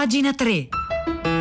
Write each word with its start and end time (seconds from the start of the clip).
Pagina 0.00 0.32
3. 0.32 1.39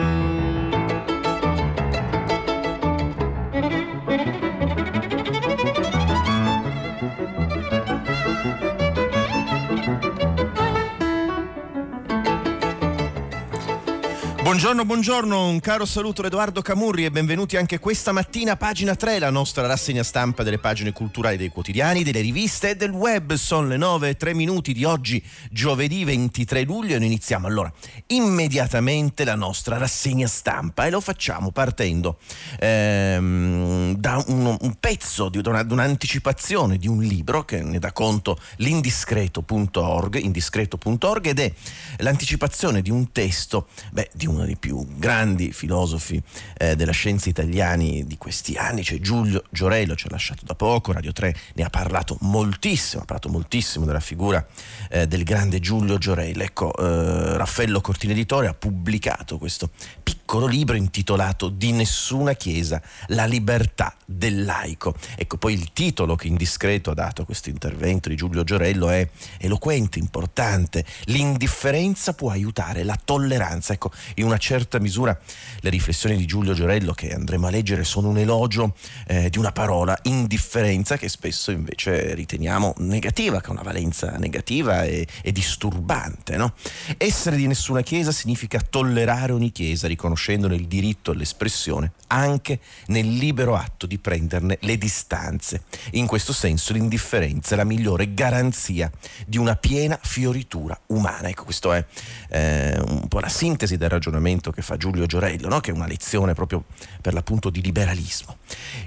Buongiorno, 14.59 14.85
buongiorno, 14.85 15.47
un 15.47 15.59
caro 15.61 15.85
saluto 15.85 16.21
Edoardo 16.21 16.61
Camurri 16.61 17.05
e 17.05 17.11
benvenuti 17.11 17.55
anche 17.55 17.79
questa 17.79 18.11
mattina 18.11 18.51
a 18.51 18.57
pagina 18.57 18.93
3, 18.93 19.17
la 19.17 19.29
nostra 19.29 19.65
rassegna 19.65 20.03
stampa 20.03 20.43
delle 20.43 20.59
pagine 20.59 20.91
culturali 20.91 21.37
dei 21.37 21.47
quotidiani, 21.47 22.03
delle 22.03 22.19
riviste 22.19 22.71
e 22.71 22.75
del 22.75 22.89
web. 22.89 23.35
Sono 23.35 23.67
le 23.67 23.77
9 23.77 24.09
e 24.09 24.17
3 24.17 24.33
minuti 24.33 24.73
di 24.73 24.83
oggi, 24.83 25.23
giovedì 25.49 26.03
23 26.03 26.63
luglio 26.63 26.95
e 26.95 26.97
noi 26.97 27.07
iniziamo 27.07 27.47
allora 27.47 27.71
immediatamente 28.07 29.23
la 29.23 29.35
nostra 29.35 29.77
rassegna 29.77 30.27
stampa 30.27 30.85
e 30.85 30.89
lo 30.89 30.99
facciamo 30.99 31.51
partendo 31.51 32.17
ehm, 32.59 33.95
da 33.95 34.21
un, 34.27 34.57
un 34.59 34.75
pezzo, 34.77 35.29
di, 35.29 35.39
da, 35.39 35.51
una, 35.51 35.65
un'anticipazione 35.69 36.77
di 36.77 36.89
un 36.89 37.01
libro 37.01 37.45
che 37.45 37.61
ne 37.61 37.79
dà 37.79 37.93
conto 37.93 38.37
l'indiscreto.org, 38.57 40.15
indiscreto.org 40.15 41.27
ed 41.27 41.39
è 41.39 41.53
l'anticipazione 41.99 42.81
di 42.81 42.91
un 42.91 43.13
testo, 43.13 43.67
beh, 43.91 44.09
di 44.11 44.27
un 44.27 44.47
dei 44.49 44.57
più 44.57 44.83
grandi 44.97 45.51
filosofi 45.51 46.21
eh, 46.57 46.75
della 46.75 46.91
scienza 46.91 47.29
italiani 47.29 48.05
di 48.07 48.17
questi 48.17 48.55
anni, 48.55 48.83
cioè 48.83 48.99
Giulio 48.99 49.43
Giorello, 49.51 49.95
ci 49.95 50.07
ha 50.07 50.09
lasciato 50.09 50.43
da 50.43 50.55
poco, 50.55 50.91
Radio 50.91 51.11
3 51.11 51.35
ne 51.53 51.63
ha 51.63 51.69
parlato 51.69 52.17
moltissimo, 52.21 53.03
ha 53.03 53.05
parlato 53.05 53.29
moltissimo 53.29 53.85
della 53.85 53.99
figura 53.99 54.45
eh, 54.89 55.07
del 55.07 55.23
grande 55.23 55.59
Giulio 55.59 55.97
Giorello. 55.97 56.41
Ecco, 56.41 56.75
eh, 56.75 57.37
Raffaello 57.37 57.79
Cortina 57.81 58.13
Editore 58.13 58.47
ha 58.47 58.53
pubblicato 58.53 59.37
questo 59.37 59.69
piccolo 60.01 60.47
libro 60.47 60.75
intitolato 60.75 61.49
Di 61.49 61.71
nessuna 61.71 62.33
chiesa, 62.33 62.81
la 63.07 63.25
libertà 63.25 63.95
del 64.05 64.43
laico. 64.43 64.95
Ecco, 65.15 65.37
poi 65.37 65.53
il 65.53 65.71
titolo 65.73 66.15
che 66.15 66.27
Indiscreto 66.27 66.91
ha 66.91 66.95
dato 66.95 67.21
a 67.21 67.25
questo 67.25 67.49
intervento 67.49 68.09
di 68.09 68.15
Giulio 68.15 68.43
Giorello 68.43 68.89
è 68.89 69.07
eloquente, 69.37 69.99
importante. 69.99 70.83
L'indifferenza 71.05 72.13
può 72.13 72.31
aiutare 72.31 72.83
la 72.83 72.99
tolleranza. 73.03 73.73
Ecco, 73.73 73.91
in 74.15 74.25
una 74.25 74.37
certa 74.39 74.79
misura 74.79 75.17
le 75.59 75.69
riflessioni 75.69 76.17
di 76.17 76.25
Giulio 76.25 76.53
Giorello 76.53 76.93
che 76.93 77.13
andremo 77.13 77.45
a 77.45 77.49
leggere 77.51 77.83
sono 77.83 78.09
un 78.09 78.17
elogio 78.17 78.73
eh, 79.05 79.29
di 79.29 79.37
una 79.37 79.51
parola, 79.51 79.97
indifferenza, 80.03 80.97
che 80.97 81.09
spesso 81.09 81.51
invece 81.51 82.15
riteniamo 82.15 82.73
negativa, 82.77 83.41
che 83.41 83.49
ha 83.49 83.51
una 83.51 83.61
valenza 83.61 84.17
negativa 84.17 84.83
e, 84.83 85.05
e 85.21 85.31
disturbante. 85.31 86.37
No? 86.37 86.53
Essere 86.97 87.35
di 87.35 87.45
nessuna 87.45 87.81
chiesa 87.81 88.11
significa 88.11 88.59
tollerare 88.59 89.31
ogni 89.31 89.51
chiesa, 89.51 89.87
riconoscendone 89.87 90.55
il 90.55 90.67
diritto 90.67 91.11
all'espressione 91.11 91.91
anche 92.07 92.59
nel 92.87 93.07
libero 93.07 93.55
atto 93.55 93.85
di 93.85 93.97
prenderne 93.97 94.57
le 94.61 94.77
distanze. 94.77 95.63
In 95.91 96.07
questo 96.07 96.33
senso 96.33 96.73
l'indifferenza 96.73 97.53
è 97.53 97.57
la 97.57 97.63
migliore 97.63 98.13
garanzia 98.13 98.91
di 99.25 99.37
una 99.37 99.55
piena 99.55 99.99
fioritura 100.01 100.79
umana. 100.87 101.29
Ecco, 101.29 101.43
questa 101.43 101.75
è 101.75 101.85
eh, 102.29 102.79
un 102.79 103.07
po' 103.07 103.19
la 103.19 103.29
sintesi 103.29 103.77
del 103.77 103.89
ragionamento 103.89 104.28
che 104.37 104.61
fa 104.61 104.77
Giulio 104.77 105.05
Giorello, 105.05 105.47
no? 105.47 105.59
che 105.59 105.71
è 105.71 105.73
una 105.73 105.87
lezione 105.87 106.33
proprio 106.33 106.63
per 107.01 107.13
l'appunto 107.13 107.49
di 107.49 107.61
liberalismo. 107.61 108.37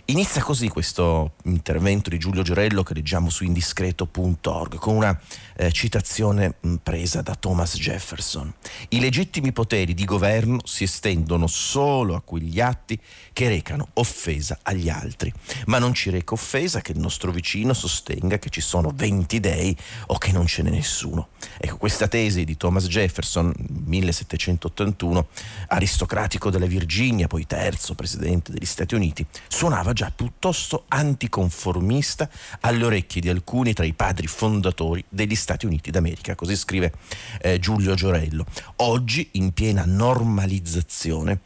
Inizia 0.07 0.43
così 0.43 0.69
questo 0.69 1.33
intervento 1.45 2.11
di 2.11 2.19
Giulio 2.19 2.43
Giorello 2.43 2.83
che 2.83 2.95
leggiamo 2.95 3.31
su 3.31 3.45
indiscreto.org 3.45 4.77
con 4.77 4.97
una 4.97 5.19
eh, 5.57 5.70
citazione 5.73 6.55
presa 6.83 7.23
da 7.23 7.35
Thomas 7.35 7.77
Jefferson. 7.77 8.53
I 8.89 9.01
legittimi 9.01 9.53
poteri 9.53 9.95
di 9.95 10.05
governo 10.05 10.61
si 10.65 10.85
estendono 10.85 11.47
solo 11.47 12.15
a 12.15 12.20
quegli 12.20 12.61
atti 12.61 12.98
che 13.33 13.48
recano 13.48 13.89
offesa 13.95 14.59
agli 14.63 14.89
altri, 14.89 15.33
ma 15.67 15.79
non 15.79 15.95
ci 15.95 16.11
reca 16.11 16.35
offesa 16.35 16.81
che 16.81 16.93
il 16.93 16.98
nostro 16.98 17.31
vicino 17.31 17.73
sostenga 17.73 18.39
che 18.39 18.51
ci 18.51 18.61
sono 18.61 18.92
20 18.95 19.41
dei 19.41 19.77
o 20.07 20.19
che 20.19 20.33
non 20.33 20.47
ce 20.47 20.63
n'è 20.63 20.70
nessuno. 20.70 21.29
Ecco, 21.58 21.77
questa 21.77 22.08
tesi 22.08 22.45
di 22.45 22.57
Thomas 22.57 22.86
Jefferson, 22.86 23.52
1781, 23.85 25.29
aristocratico 25.69 26.51
della 26.51 26.67
Virginia, 26.67 27.27
poi 27.27 27.47
terzo 27.47 27.95
presidente 27.95 28.53
degli 28.53 28.67
Stati 28.67 28.95
Uniti, 28.95 29.25
suonava 29.48 29.93
già 29.93 30.13
piuttosto 30.15 30.85
anticonformista 30.89 32.29
alle 32.61 32.85
orecchie 32.85 33.20
di 33.20 33.29
alcuni 33.29 33.73
tra 33.73 33.85
i 33.85 33.93
padri 33.93 34.27
fondatori 34.27 35.05
degli 35.09 35.35
Stati 35.35 35.67
Uniti 35.67 35.91
d'America, 35.91 36.35
così 36.35 36.57
scrive 36.57 36.93
eh, 37.41 37.59
Giulio 37.59 37.95
Giorello. 37.95 38.45
Oggi, 38.77 39.29
in 39.33 39.53
piena 39.53 39.85
normalizzazione, 39.87 41.41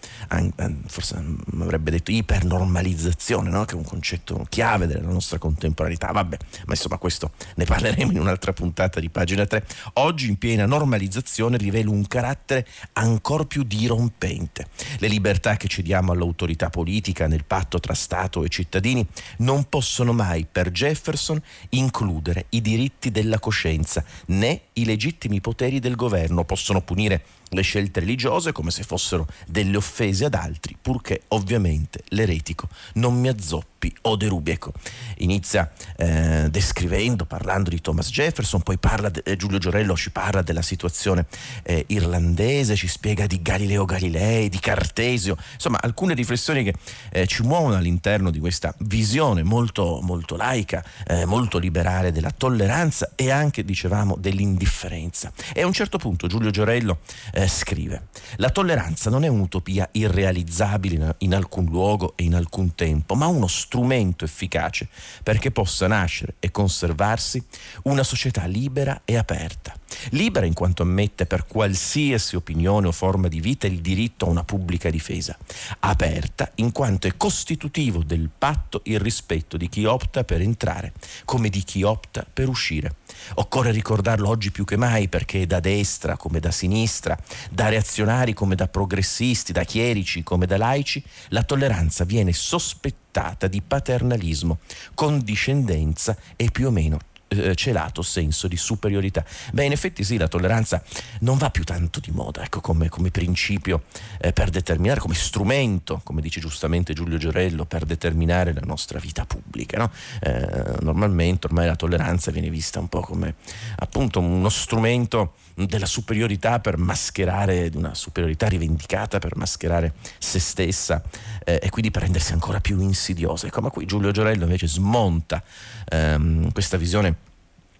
forse 0.87 1.23
avrebbe 1.61 1.91
detto 1.91 2.11
ipernormalizzazione, 2.11 3.51
no? 3.51 3.65
che 3.65 3.75
è 3.75 3.77
un 3.77 3.85
concetto 3.85 4.47
chiave 4.49 4.87
della 4.87 5.09
nostra 5.09 5.39
contemporaneità, 5.39 6.11
vabbè, 6.13 6.37
ma 6.67 6.73
insomma 6.73 6.99
questo 6.99 7.33
ne 7.57 7.65
parleremo 7.65 8.13
in 8.13 8.21
un'altra 8.21 8.53
puntata 8.53 9.01
di 9.01 9.11
pagina 9.11 9.47
3. 9.47 9.67
Oggi 9.95 10.29
in 10.29 10.39
piena 10.39 10.67
normalizzazione 10.67 11.57
rivela 11.57 11.91
un 11.91 12.07
carattere 12.07 12.67
ancora 12.95 13.45
più 13.45 13.63
dirompente. 13.76 14.69
Le 14.98 15.09
libertà 15.09 15.56
che 15.56 15.69
cediamo 15.69 16.12
all'autorità 16.12 16.70
politica 16.70 17.26
nel 17.26 17.44
patto 17.44 17.78
tra 17.78 17.94
Stato 17.94 18.42
e 18.44 18.48
cittadini 18.48 19.06
non 19.38 19.69
possono 19.69 20.12
mai 20.12 20.47
per 20.50 20.70
Jefferson 20.70 21.41
includere 21.70 22.47
i 22.50 22.60
diritti 22.60 23.10
della 23.10 23.38
coscienza 23.38 24.04
né 24.26 24.62
i 24.75 24.84
legittimi 24.84 25.41
poteri 25.41 25.78
del 25.78 25.94
governo, 25.94 26.44
possono 26.44 26.81
punire 26.81 27.25
le 27.51 27.62
scelte 27.62 28.01
religiose 28.01 28.53
come 28.53 28.71
se 28.71 28.83
fossero 28.83 29.27
delle 29.47 29.77
offese 29.77 30.25
ad 30.25 30.34
altri, 30.34 30.77
purché 30.81 31.23
ovviamente 31.29 32.03
l'eretico 32.09 32.69
non 32.95 33.19
mi 33.19 33.29
azzoppi 33.29 33.95
o 34.03 34.17
derubi. 34.17 34.51
Ecco, 34.51 34.73
inizia 35.19 35.71
eh, 35.97 36.49
descrivendo, 36.51 37.25
parlando 37.25 37.71
di 37.71 37.81
Thomas 37.81 38.11
Jefferson, 38.11 38.62
poi 38.62 38.79
parla 38.79 39.09
de, 39.09 39.23
eh, 39.25 39.37
Giulio 39.37 39.59
Giorello 39.59 39.97
ci 39.97 40.11
parla 40.11 40.43
della 40.43 40.62
situazione 40.62 41.27
eh, 41.62 41.85
irlandese, 41.89 42.75
ci 42.75 42.89
spiega 42.89 43.27
di 43.27 43.41
Galileo 43.43 43.85
Galilei, 43.85 44.49
di 44.49 44.59
Cartesio, 44.59 45.37
insomma 45.55 45.79
alcune 45.81 46.15
riflessioni 46.15 46.65
che 46.65 46.75
eh, 47.11 47.27
ci 47.27 47.43
muovono 47.43 47.77
all'interno 47.77 48.31
di 48.31 48.39
questa 48.39 48.75
visione 48.79 49.43
molto, 49.43 50.01
molto 50.03 50.37
laica, 50.37 50.85
eh, 51.06 51.25
molto 51.25 51.59
liberale 51.59 52.12
della 52.12 52.31
tolleranza 52.31 53.12
e 53.15 53.31
anche, 53.31 53.65
dicevamo, 53.65 54.17
dell'indifferenza. 54.19 55.33
E 55.53 55.62
a 55.62 55.67
un 55.67 55.73
certo 55.73 55.99
punto 55.99 56.27
Giulio 56.27 56.51
Giorello 56.51 56.99
eh, 57.37 57.49
scrive, 57.49 58.09
la 58.37 58.49
tolleranza 58.49 59.11
non 59.11 59.23
è 59.23 59.29
un'utopia 59.29 59.87
irrealizzabile 59.93 61.17
in, 61.19 61.35
alcun 61.35 61.67
luogo 61.67 62.15
e 62.17 62.23
in 62.25 62.35
alcun 62.35 62.75
tempo, 62.75 63.15
ma 63.15 63.27
uno 63.27 63.47
strumento 63.47 64.25
efficace 64.25 64.89
perché 65.23 65.51
possa 65.51 65.87
nascere 65.87 66.37
e 66.41 66.51
conservarsi 66.51 67.45
una 67.83 68.05
società 68.05 68.47
libera 68.47 69.03
e 69.05 69.19
aperta. 69.19 69.75
Libera 70.11 70.47
in 70.47 70.55
quanto 70.55 70.83
ammette 70.83 71.27
per 71.27 71.47
qualsiasi 71.47 72.37
opinione 72.37 72.87
o 72.87 72.93
forma 72.93 73.29
di 73.29 73.41
vita 73.41 73.67
il 73.67 73.83
diritto 73.83 74.25
a 74.25 74.31
una 74.31 74.43
pubblica 74.43 74.89
difesa. 74.89 75.37
Aperta 75.81 76.51
in 76.57 76.73
quanto 76.73 77.07
è 77.07 77.19
costitutivo 77.19 78.03
del 78.03 78.31
patto 78.37 78.81
il 78.85 78.99
rispetto 78.99 79.59
di 79.59 79.69
chi 79.69 79.85
opta 79.85 80.25
per 80.25 80.41
entrare 80.41 80.95
come 81.27 81.51
di 81.51 81.63
chi 81.63 81.83
opta 81.83 82.27
per 82.31 82.49
uscire. 82.49 82.95
Occorre 83.35 83.73
ricordarlo 83.73 84.29
oggi 84.29 84.51
più 84.51 84.65
che 84.65 84.77
mai 84.77 85.09
perché 85.09 85.47
da 85.47 85.61
destra 85.61 86.17
come 86.17 86.41
da 86.41 86.51
sinistra, 86.51 87.17
da 87.50 87.69
reazionari 87.69 88.34
come 88.34 88.54
da 88.54 88.69
progressisti, 88.69 89.53
da 89.53 89.64
chierici 89.64 90.22
come 90.22 90.47
da 90.47 90.56
laici, 90.56 91.03
la 91.28 91.42
tolleranza 91.42 92.04
viene 92.04 92.32
sospettata 92.32 93.47
di 93.47 93.62
paternalismo, 93.62 94.59
condiscendenza 94.94 96.16
e 96.37 96.50
più 96.50 96.69
o 96.69 96.70
meno 96.70 96.98
eh, 97.28 97.54
celato 97.54 98.03
senso 98.03 98.48
di 98.48 98.56
superiorità. 98.56 99.25
Beh, 99.53 99.64
in 99.64 99.72
effetti 99.72 100.04
sì, 100.04 100.16
la 100.16 100.28
tolleranza 100.28 100.82
non 101.20 101.38
va 101.38 101.50
più 101.50 101.64
tanto 101.64 102.00
di 102.00 102.10
moda, 102.10 102.42
ecco, 102.42 102.60
come, 102.60 102.88
come 102.88 103.10
principio 103.10 103.84
eh, 104.20 104.32
per 104.32 104.50
determinare, 104.50 105.00
come 105.00 105.14
strumento, 105.14 106.00
come 106.05 106.20
dice 106.20 106.40
giustamente 106.40 106.93
Giulio 106.93 107.19
Giorello, 107.19 107.64
per 107.64 107.84
determinare 107.84 108.52
la 108.52 108.62
nostra 108.64 108.99
vita 108.99 109.25
pubblica. 109.25 109.78
No? 109.78 109.90
Eh, 110.20 110.76
normalmente 110.81 111.46
ormai 111.46 111.67
la 111.67 111.76
tolleranza 111.76 112.31
viene 112.31 112.50
vista 112.50 112.78
un 112.78 112.88
po' 112.88 113.00
come 113.00 113.34
appunto 113.76 114.20
uno 114.20 114.49
strumento 114.49 115.34
della 115.55 115.87
superiorità 115.87 116.61
per 116.61 116.76
mascherare, 116.76 117.70
una 117.75 117.94
superiorità 117.94 118.46
rivendicata 118.46 119.19
per 119.19 119.37
mascherare 119.37 119.94
se 120.19 120.38
stessa 120.38 121.02
eh, 121.44 121.58
e 121.62 121.70
quindi 121.70 121.90
per 121.90 122.02
rendersi 122.02 122.32
ancora 122.32 122.61
più 122.61 122.79
insidiosa. 122.81 123.46
Ecco, 123.46 123.62
ma 123.62 123.70
qui 123.70 123.87
Giulio 123.87 124.11
Giorello 124.11 124.44
invece 124.44 124.67
smonta 124.69 125.43
ehm, 125.88 126.52
questa 126.52 126.76
visione 126.76 127.17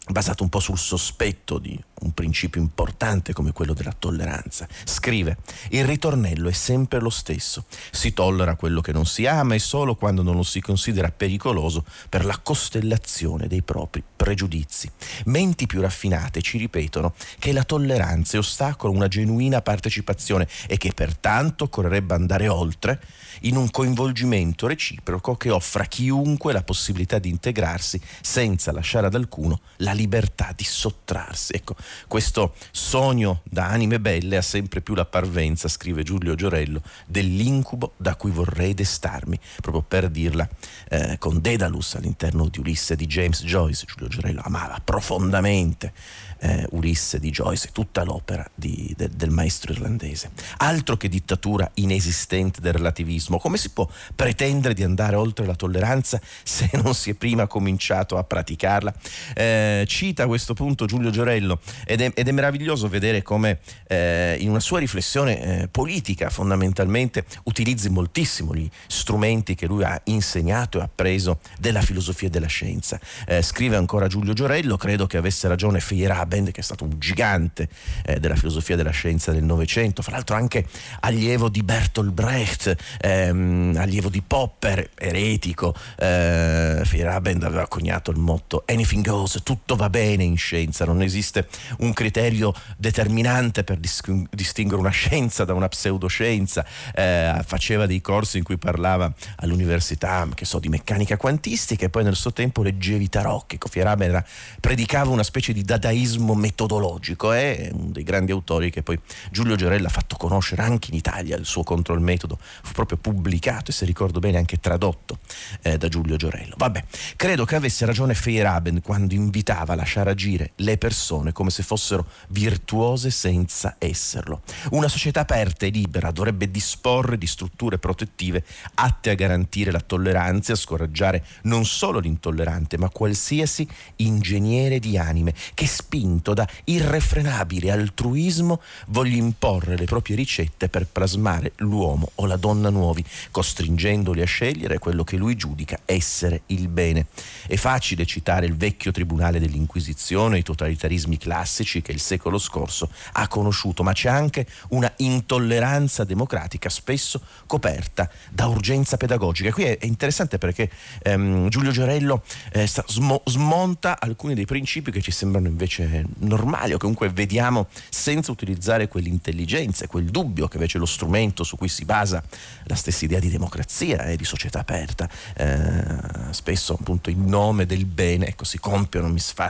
basato 0.09 0.43
un 0.43 0.49
po' 0.49 0.61
sul 0.61 0.79
sospetto 0.79 1.59
di 1.59 1.79
un 2.01 2.13
principio 2.13 2.61
importante 2.61 3.33
come 3.33 3.53
quello 3.53 3.73
della 3.73 3.95
tolleranza. 3.97 4.69
Scrive, 4.85 5.39
il 5.71 5.85
ritornello 5.85 6.49
è 6.49 6.53
sempre 6.53 7.01
lo 7.01 7.11
stesso, 7.11 7.65
si 7.91 8.13
tollera 8.13 8.55
quello 8.55 8.81
che 8.81 8.93
non 8.93 9.07
si 9.07 9.27
ama 9.27 9.55
e 9.55 9.59
solo 9.59 9.97
quando 9.97 10.23
non 10.23 10.37
lo 10.37 10.43
si 10.43 10.61
considera 10.61 11.11
pericoloso 11.11 11.85
per 12.09 12.25
la 12.25 12.39
costellazione 12.39 13.49
dei 13.49 13.63
propri 13.63 14.03
pregiudizi. 14.15 14.91
Menti 15.25 15.67
più 15.67 15.81
raffinate 15.81 16.43
ci 16.43 16.59
ripetono 16.59 17.15
che 17.39 17.53
la 17.53 17.65
tolleranza 17.65 18.37
è 18.37 18.41
ostacolo 18.41 18.93
a 18.93 18.97
una 18.97 19.09
genuina 19.09 19.63
partecipazione 19.63 20.47
e 20.69 20.77
che 20.77 20.93
pertanto 20.95 21.65
occorrerebbe 21.65 22.15
andare 22.15 22.49
oltre 22.49 23.01
in 23.41 23.57
un 23.57 23.71
coinvolgimento 23.71 24.67
reciproco 24.67 25.37
che 25.37 25.51
offra 25.51 25.83
a 25.83 25.87
chiunque 25.87 26.53
la 26.53 26.63
possibilità 26.63 27.19
di 27.19 27.29
integrarsi 27.29 28.01
senza 28.21 28.73
lasciare 28.73 29.07
ad 29.07 29.15
alcuno 29.15 29.61
la 29.79 29.93
libertà 29.97 30.53
di 30.55 30.65
sottrarsi. 30.65 31.55
Ecco, 31.55 31.75
questo 32.07 32.55
sogno 32.71 33.41
da 33.45 33.67
anime 33.67 33.99
belle 33.99 34.37
ha 34.37 34.43
sempre 34.43 34.81
più 34.81 34.95
la 34.95 35.05
parvenza, 35.05 35.69
scrive 35.69 36.03
Giulio 36.03 36.35
Giorello, 36.35 36.83
dell'incubo 37.07 37.95
da 37.97 38.15
cui 38.15 38.31
vorrei 38.31 38.75
destarmi, 38.75 39.39
proprio 39.61 39.83
per 39.83 40.09
dirla 40.09 40.49
eh, 40.89 41.17
con 41.19 41.41
Dedalus 41.41 41.95
all'interno 41.95 42.49
di 42.49 42.61
Ulisse 42.61 42.95
di 42.95 43.07
James 43.07 43.43
Joyce. 43.43 43.87
Giulio 43.87 44.09
Giorello 44.09 44.43
amava 44.45 44.81
profondamente 44.85 45.93
eh, 46.39 46.67
Ulisse 46.71 47.19
di 47.19 47.31
Joyce, 47.31 47.71
tutta 47.73 48.05
l'opera 48.05 48.49
di, 48.55 48.93
de, 48.97 49.09
del 49.15 49.31
maestro 49.31 49.73
irlandese. 49.73 50.31
Altro 50.59 50.97
che 50.97 51.09
dittatura 51.09 51.71
inesistente 51.75 52.61
del 52.61 52.75
relativismo, 52.75 53.39
come 53.39 53.57
si 53.57 53.71
può 53.71 53.89
pretendere 54.15 54.75
di 54.75 54.83
andare 54.83 55.17
oltre 55.17 55.47
la 55.47 55.55
tolleranza 55.55 56.21
se 56.43 56.71
non 56.75 56.95
si 56.95 57.11
è 57.11 57.15
prima 57.15 57.47
cominciato 57.47 58.17
a 58.17 58.25
praticarla? 58.25 58.95
Eh, 59.35 59.85
cita 59.87 60.25
a 60.25 60.27
questo 60.27 60.55
punto 60.55 60.85
Giulio 60.85 61.11
Giorello 61.11 61.61
ed 61.85 62.01
è, 62.01 62.13
ed 62.15 62.29
è 62.29 62.33
meraviglioso 62.33 62.89
vedere 62.89 63.23
come 63.23 63.61
eh, 63.87 64.37
in 64.41 64.51
una 64.51 64.61
sua 64.61 64.79
riflessione 64.79 65.63
eh, 65.63 65.69
politica 65.69 66.29
fondamentalmente 66.31 67.25
utilizzi 67.45 67.89
moltissimo 67.89 68.55
gli 68.55 68.69
strumenti 68.87 69.55
che 69.55 69.67
lui 69.67 69.85
ha 69.85 69.99
insegnato 70.05 70.79
e 70.79 70.83
appreso 70.83 71.39
della 71.59 71.81
filosofia 71.81 72.29
e 72.29 72.31
della 72.31 72.47
scienza. 72.47 73.01
Eh, 73.27 73.43
scrive 73.43 73.77
ancora 73.77 74.07
Giulio 74.07 74.33
Giorello, 74.33 74.77
credo 74.77 75.07
che 75.07 75.17
avesse 75.17 75.49
ragione 75.49 75.81
Feyerabend 75.81 76.25
Abend, 76.27 76.51
che 76.51 76.61
è 76.61 76.65
stato 76.65 76.85
un 76.85 76.99
gigante 76.99 77.69
eh, 78.05 78.21
della 78.21 78.35
filosofia 78.37 78.77
della 78.77 78.91
scienza 78.91 79.33
del 79.33 79.45
Novecento, 79.45 80.03
fra 80.03 80.13
l'altro 80.13 80.37
anche 80.37 80.67
allievo 81.01 81.49
di 81.49 81.63
Bertolt 81.63 82.11
Brecht, 82.11 82.77
ehm, 83.01 83.75
allievo 83.79 84.09
di 84.09 84.23
Popper, 84.23 84.91
eretico. 84.95 85.75
Eh, 85.97 86.83
Feyerabend 86.85 87.45
aveva 87.45 87.67
coniato 87.69 88.11
il 88.11 88.19
motto 88.19 88.65
Anything 88.67 89.07
goes, 89.07 89.41
tutto 89.43 89.76
va 89.77 89.91
bene 89.91 90.25
in 90.25 90.37
scienza, 90.37 90.85
non 90.85 91.03
esiste 91.03 91.49
un 91.79 91.93
criterio 91.93 92.53
determinante 92.77 93.65
per 93.65 93.79
dis- 93.79 94.03
distinguere 94.31 94.81
una 94.81 94.91
scienza 94.91 95.45
da 95.45 95.55
una 95.55 95.69
pseudoscienza. 95.69 96.65
Eh, 96.95 97.43
faceva 97.45 97.87
dei 97.87 98.01
corsi 98.01 98.39
in 98.39 98.45
cui 98.45 98.59
parlava 98.59 99.13
all'università, 99.37 100.27
che 100.35 100.45
so, 100.45 100.59
di 100.59 100.69
meccanica 100.69 101.17
quantistica 101.17 101.87
e 101.87 101.91
poi 101.91 102.05
nel 102.05 102.17
suo 102.17 102.33
tempo 102.33 102.63
leggeva 102.63 103.03
i 103.03 103.09
tarocchi. 103.09 103.59
Feyerabend 103.69 104.25
predicava 104.61 105.11
una 105.11 105.23
specie 105.23 105.53
di 105.53 105.63
dadaismo 105.63 106.35
metodologico, 106.35 107.33
è 107.33 107.71
uno 107.73 107.91
dei 107.91 108.03
grandi 108.05 108.33
autori 108.33 108.71
che 108.71 108.83
poi 108.83 108.99
Giulio 109.31 109.57
Giorella 109.57 109.89
ha 109.89 109.91
fatto 109.91 110.17
conoscere 110.17 110.63
anche 110.63 110.91
in 110.91 110.97
Italia, 110.97 111.37
il 111.37 111.45
suo 111.45 111.63
contro 111.63 111.95
il 111.95 112.01
metodo 112.01 112.39
fu 112.41 112.73
proprio 112.73 112.99
pubblicato 112.99 113.71
e 113.71 113.75
se 113.75 113.85
ricordo 113.85 114.19
bene 114.19 114.39
anche 114.39 114.59
tradotto 114.59 115.19
eh, 115.63 115.77
da 115.77 115.89
Giulio 115.89 116.17
Giorello. 116.17 116.55
Vabbè, 116.57 116.85
credo 117.17 117.45
che 117.45 117.57
avesse 117.57 117.85
ragione 117.85 118.15
Feyerabend 118.15 118.83
quando 118.83 119.15
invitava 119.15 119.66
a 119.73 119.77
lasciare 119.77 120.11
agire 120.11 120.53
le 120.57 120.79
persone 120.79 121.33
come 121.33 121.51
se 121.51 121.63
fossero 121.63 122.07
virtuose 122.29 123.11
senza 123.11 123.77
esserlo. 123.79 124.43
Una 124.71 124.89
società 124.89 125.21
aperta 125.21 125.67
e 125.67 125.71
libera 125.71 126.11
dovrebbe 126.11 126.51
disporre 126.51 127.19
di 127.19 127.27
strutture 127.27 127.79
protettive 127.79 128.45
atte 128.75 129.11
a 129.11 129.15
garantire 129.15 129.71
la 129.71 129.81
tolleranza 129.81 130.53
e 130.53 130.55
a 130.55 130.59
scoraggiare 130.59 131.25
non 131.43 131.65
solo 131.65 131.99
l'intollerante, 131.99 132.79
ma 132.79 132.89
qualsiasi 132.89 133.67
ingegnere 133.97 134.79
di 134.79 134.99
anime 134.99 135.35
che 135.55 135.67
spinto 135.67 136.35
da 136.35 136.47
irrefrenabile 136.65 137.71
altruismo, 137.71 138.61
voglia 138.89 139.17
imporre 139.17 139.77
le 139.77 139.85
proprie 139.85 140.17
ricette 140.17 140.69
per 140.69 140.87
plasmare 140.87 141.53
l'uomo 141.57 142.11
o 142.17 142.27
la 142.27 142.37
donna 142.37 142.71
nuovi, 142.71 143.05
costringendoli 143.31 144.21
a 144.21 144.27
scegliere 144.27 144.79
quello 144.79 145.05
che 145.05 145.17
lui 145.17 145.37
giudica 145.37 145.81
essere 145.85 146.43
il 146.47 146.69
bene. 146.69 147.07
È 147.47 147.57
facile 147.57 148.05
citare 148.07 148.47
il 148.47 148.57
vecchio 148.57 148.93
tribunale 148.93 149.39
dell'Inquisizione, 149.57 150.39
i 150.39 150.43
totalitarismi 150.43 151.17
classici 151.17 151.81
che 151.81 151.93
il 151.93 152.01
secolo 152.01 152.39
scorso 152.39 152.91
ha 153.13 153.27
conosciuto, 153.27 153.83
ma 153.83 153.93
c'è 153.93 154.11
anche 154.11 154.47
una 154.69 154.93
intolleranza 154.99 156.05
democratica 156.05 156.69
spesso 156.69 157.21
coperta 157.47 158.09
da 158.31 158.47
urgenza 158.47 158.97
pedagogica. 158.97 159.51
Qui 159.51 159.65
è, 159.65 159.79
interessante 159.83 160.39
perché 160.39 160.71
ehm, 161.03 161.49
Giulio 161.49 161.71
Giorello 161.71 162.23
eh, 162.53 162.67
sm- 162.67 163.21
smonta 163.25 163.99
alcuni 163.99 164.35
dei 164.35 164.45
principi 164.45 164.91
che 164.91 165.01
ci 165.01 165.11
sembrano 165.11 165.49
invece 165.49 166.05
normali 166.19 166.75
o 166.75 166.79
comunque 166.79 167.09
vediamo 167.09 167.69
senza 167.89 168.31
utilizzare 168.31 168.89
quell'intelligenza 168.89 169.85
e 169.85 169.89
quel 169.89 170.07
dubbio 170.07 170.49
che 170.49 170.57
invece 170.57 170.77
è 170.77 170.81
lo 170.81 170.87
strumento 170.87 171.43
su 171.45 171.57
cui 171.57 171.69
si 171.69 171.85
basa 171.85 172.23
la 172.65 172.75
stessa 172.75 173.05
idea 173.05 173.19
di 173.19 173.31
democrazia 173.31 174.05
e 174.05 174.17
di 174.17 174.25
società 174.25 174.61
aperta. 174.61 175.09
Eh, 175.35 175.85
spesso 176.31 176.75
appunto 176.75 177.11
in 177.11 177.25
nome 177.25 177.65
del 177.65 177.87
bene 177.87 178.27
ecco, 178.27 178.45
si 178.45 178.59
compiono 178.59 179.09
misfatti 179.09 179.46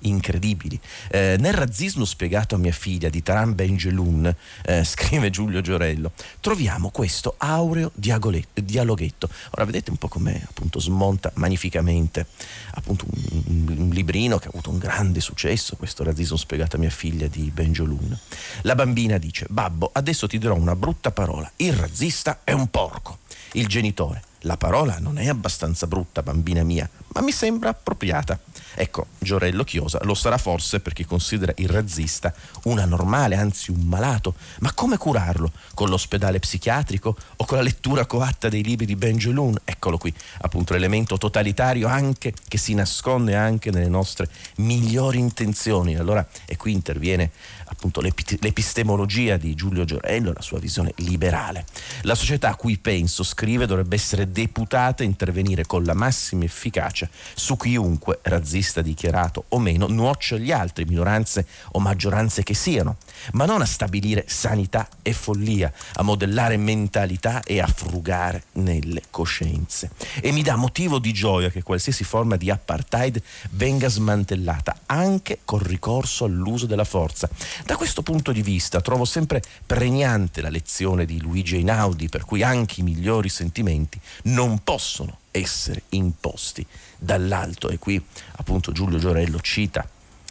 incredibili. 0.00 0.78
Eh, 1.10 1.36
nel 1.38 1.54
razzismo 1.54 2.04
spiegato 2.04 2.54
a 2.54 2.58
mia 2.58 2.72
figlia 2.72 3.08
di 3.08 3.22
Taran 3.22 3.54
Benjeloun, 3.54 4.34
eh, 4.64 4.82
scrive 4.84 5.30
Giulio 5.30 5.60
Giorello, 5.60 6.12
troviamo 6.40 6.90
questo 6.90 7.34
aureo 7.38 7.90
dialoghetto. 7.94 9.28
Ora 9.50 9.64
vedete 9.64 9.90
un 9.90 9.96
po' 9.96 10.08
come 10.08 10.42
appunto 10.48 10.80
smonta 10.80 11.30
magnificamente 11.34 12.26
appunto 12.74 13.06
un, 13.08 13.74
un, 13.76 13.88
librino 13.90 14.38
che 14.38 14.46
ha 14.46 14.50
avuto 14.50 14.70
un 14.70 14.78
grande 14.78 15.20
successo, 15.20 15.76
questo 15.76 16.02
razzismo 16.02 16.36
spiegato 16.36 16.76
a 16.76 16.78
mia 16.78 16.90
figlia 16.90 17.26
di 17.26 17.50
Benjolun. 17.50 18.18
La 18.62 18.74
bambina 18.74 19.18
dice, 19.18 19.46
babbo, 19.48 19.90
adesso 19.92 20.26
ti 20.26 20.38
dirò 20.38 20.54
una 20.54 20.76
brutta 20.76 21.10
parola, 21.10 21.50
il 21.56 21.72
razzista 21.72 22.40
è 22.44 22.52
un 22.52 22.68
porco. 22.68 23.18
Il 23.52 23.68
genitore, 23.68 24.22
la 24.44 24.56
parola 24.56 24.98
non 24.98 25.18
è 25.18 25.28
abbastanza 25.28 25.86
brutta, 25.86 26.22
bambina 26.22 26.62
mia, 26.62 26.88
ma 27.08 27.20
mi 27.20 27.32
sembra 27.32 27.70
appropriata. 27.70 28.38
Ecco, 28.76 29.06
Giorello 29.18 29.62
Chiosa 29.62 30.00
lo 30.02 30.14
sarà 30.14 30.36
forse 30.36 30.80
perché 30.80 31.06
considera 31.06 31.52
il 31.56 31.68
razzista 31.68 32.34
un 32.64 32.78
anormale, 32.78 33.36
anzi 33.36 33.70
un 33.70 33.82
malato. 33.82 34.34
Ma 34.60 34.72
come 34.72 34.96
curarlo? 34.96 35.52
Con 35.74 35.88
l'ospedale 35.88 36.40
psichiatrico 36.40 37.16
o 37.36 37.44
con 37.44 37.56
la 37.56 37.62
lettura 37.62 38.04
coatta 38.06 38.48
dei 38.48 38.64
libri 38.64 38.84
di 38.84 38.96
Benjelun? 38.96 39.58
Eccolo 39.64 39.96
qui, 39.96 40.12
appunto 40.40 40.72
l'elemento 40.72 41.18
totalitario 41.18 41.86
anche 41.86 42.34
che 42.48 42.58
si 42.58 42.74
nasconde 42.74 43.36
anche 43.36 43.70
nelle 43.70 43.88
nostre 43.88 44.28
migliori 44.56 45.18
intenzioni. 45.18 45.96
Allora, 45.96 46.26
e 46.44 46.56
qui 46.56 46.72
interviene 46.72 47.30
appunto 47.66 48.00
l'epistemologia 48.00 49.36
di 49.36 49.54
Giulio 49.54 49.84
Giorello, 49.84 50.32
la 50.32 50.42
sua 50.42 50.58
visione 50.58 50.92
liberale. 50.96 51.64
La 52.02 52.14
società 52.14 52.50
a 52.50 52.56
cui 52.56 52.76
penso, 52.78 53.22
scrive, 53.22 53.66
dovrebbe 53.66 53.94
essere 53.94 54.32
deputata 54.34 55.04
intervenire 55.04 55.64
con 55.64 55.84
la 55.84 55.94
massima 55.94 56.42
efficacia 56.42 57.08
su 57.34 57.56
chiunque, 57.56 58.18
razzista 58.22 58.82
dichiarato 58.82 59.44
o 59.50 59.60
meno, 59.60 59.86
nuoccia 59.86 60.34
agli 60.34 60.50
altri, 60.50 60.84
minoranze 60.84 61.46
o 61.70 61.78
maggioranze 61.78 62.42
che 62.42 62.52
siano, 62.52 62.96
ma 63.32 63.44
non 63.44 63.62
a 63.62 63.64
stabilire 63.64 64.24
sanità 64.26 64.88
e 65.02 65.12
follia, 65.12 65.72
a 65.94 66.02
modellare 66.02 66.56
mentalità 66.56 67.42
e 67.44 67.60
a 67.60 67.66
frugare 67.68 68.42
nelle 68.54 69.02
coscienze. 69.08 69.90
E 70.20 70.32
mi 70.32 70.42
dà 70.42 70.56
motivo 70.56 70.98
di 70.98 71.12
gioia 71.12 71.48
che 71.48 71.62
qualsiasi 71.62 72.02
forma 72.02 72.36
di 72.36 72.50
apartheid 72.50 73.22
venga 73.50 73.88
smantellata, 73.88 74.80
anche 74.86 75.38
col 75.44 75.60
ricorso 75.60 76.24
all'uso 76.24 76.66
della 76.66 76.84
forza. 76.84 77.28
Da 77.64 77.76
questo 77.76 78.02
punto 78.02 78.32
di 78.32 78.42
vista 78.42 78.80
trovo 78.80 79.04
sempre 79.04 79.40
pregnante 79.64 80.40
la 80.40 80.50
lezione 80.50 81.04
di 81.04 81.20
Luigi 81.20 81.56
Einaudi, 81.56 82.08
per 82.08 82.24
cui 82.24 82.42
anche 82.42 82.80
i 82.80 82.82
migliori 82.82 83.28
sentimenti 83.28 84.00
non 84.24 84.62
possono 84.62 85.18
essere 85.30 85.82
imposti 85.90 86.64
dall'alto. 86.98 87.68
E 87.68 87.78
qui 87.78 88.02
appunto 88.36 88.72
Giulio 88.72 88.98
Giorello 88.98 89.40
cita 89.40 89.88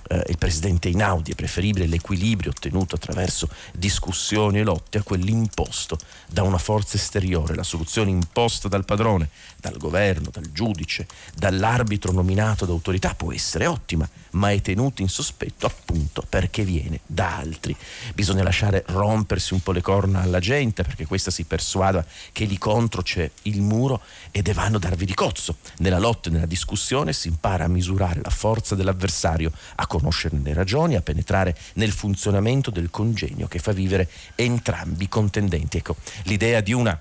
eh, 0.07 0.23
il 0.27 0.37
presidente 0.37 0.89
Inaudi, 0.89 1.31
è 1.31 1.35
preferibile 1.35 1.85
l'equilibrio 1.85 2.51
ottenuto 2.51 2.95
attraverso 2.95 3.49
discussioni 3.73 4.59
e 4.59 4.63
lotte 4.63 4.99
a 4.99 5.03
quell'imposto 5.03 5.97
da 6.27 6.43
una 6.43 6.57
forza 6.57 6.97
esteriore, 6.97 7.55
la 7.55 7.63
soluzione 7.63 8.09
imposta 8.09 8.67
dal 8.67 8.85
padrone, 8.85 9.29
dal 9.57 9.77
governo, 9.77 10.29
dal 10.31 10.51
giudice, 10.51 11.07
dall'arbitro 11.35 12.11
nominato 12.11 12.65
d'autorità 12.65 13.13
può 13.15 13.31
essere 13.31 13.65
ottima, 13.65 14.07
ma 14.31 14.51
è 14.51 14.61
tenuta 14.61 15.01
in 15.01 15.09
sospetto 15.09 15.65
appunto 15.65 16.23
perché 16.27 16.63
viene 16.63 16.99
da 17.05 17.37
altri. 17.37 17.75
Bisogna 18.13 18.43
lasciare 18.43 18.83
rompersi 18.87 19.53
un 19.53 19.61
po' 19.61 19.71
le 19.71 19.81
corna 19.81 20.21
alla 20.21 20.39
gente 20.39 20.83
perché 20.83 21.05
questa 21.05 21.31
si 21.31 21.43
persuada 21.43 22.05
che 22.31 22.45
lì 22.45 22.57
contro 22.57 23.01
c'è 23.01 23.29
il 23.43 23.61
muro 23.61 24.01
e 24.31 24.41
devono 24.41 24.79
darvi 24.79 25.05
di 25.05 25.13
cozzo. 25.13 25.57
Nella 25.77 25.99
lotta 25.99 26.29
e 26.29 26.31
nella 26.31 26.45
discussione 26.45 27.13
si 27.13 27.27
impara 27.27 27.65
a 27.65 27.67
misurare 27.67 28.21
la 28.23 28.29
forza 28.29 28.75
dell'avversario, 28.75 29.51
a 29.75 29.87
conoscerne 29.99 30.41
le 30.41 30.53
ragioni, 30.53 30.95
a 30.95 31.01
penetrare 31.01 31.55
nel 31.73 31.91
funzionamento 31.91 32.71
del 32.71 32.89
congegno 32.89 33.47
che 33.47 33.59
fa 33.59 33.71
vivere 33.73 34.09
entrambi 34.35 35.03
i 35.03 35.09
contendenti. 35.09 35.77
Ecco, 35.77 35.97
l'idea 36.23 36.61
di 36.61 36.73
una 36.73 36.99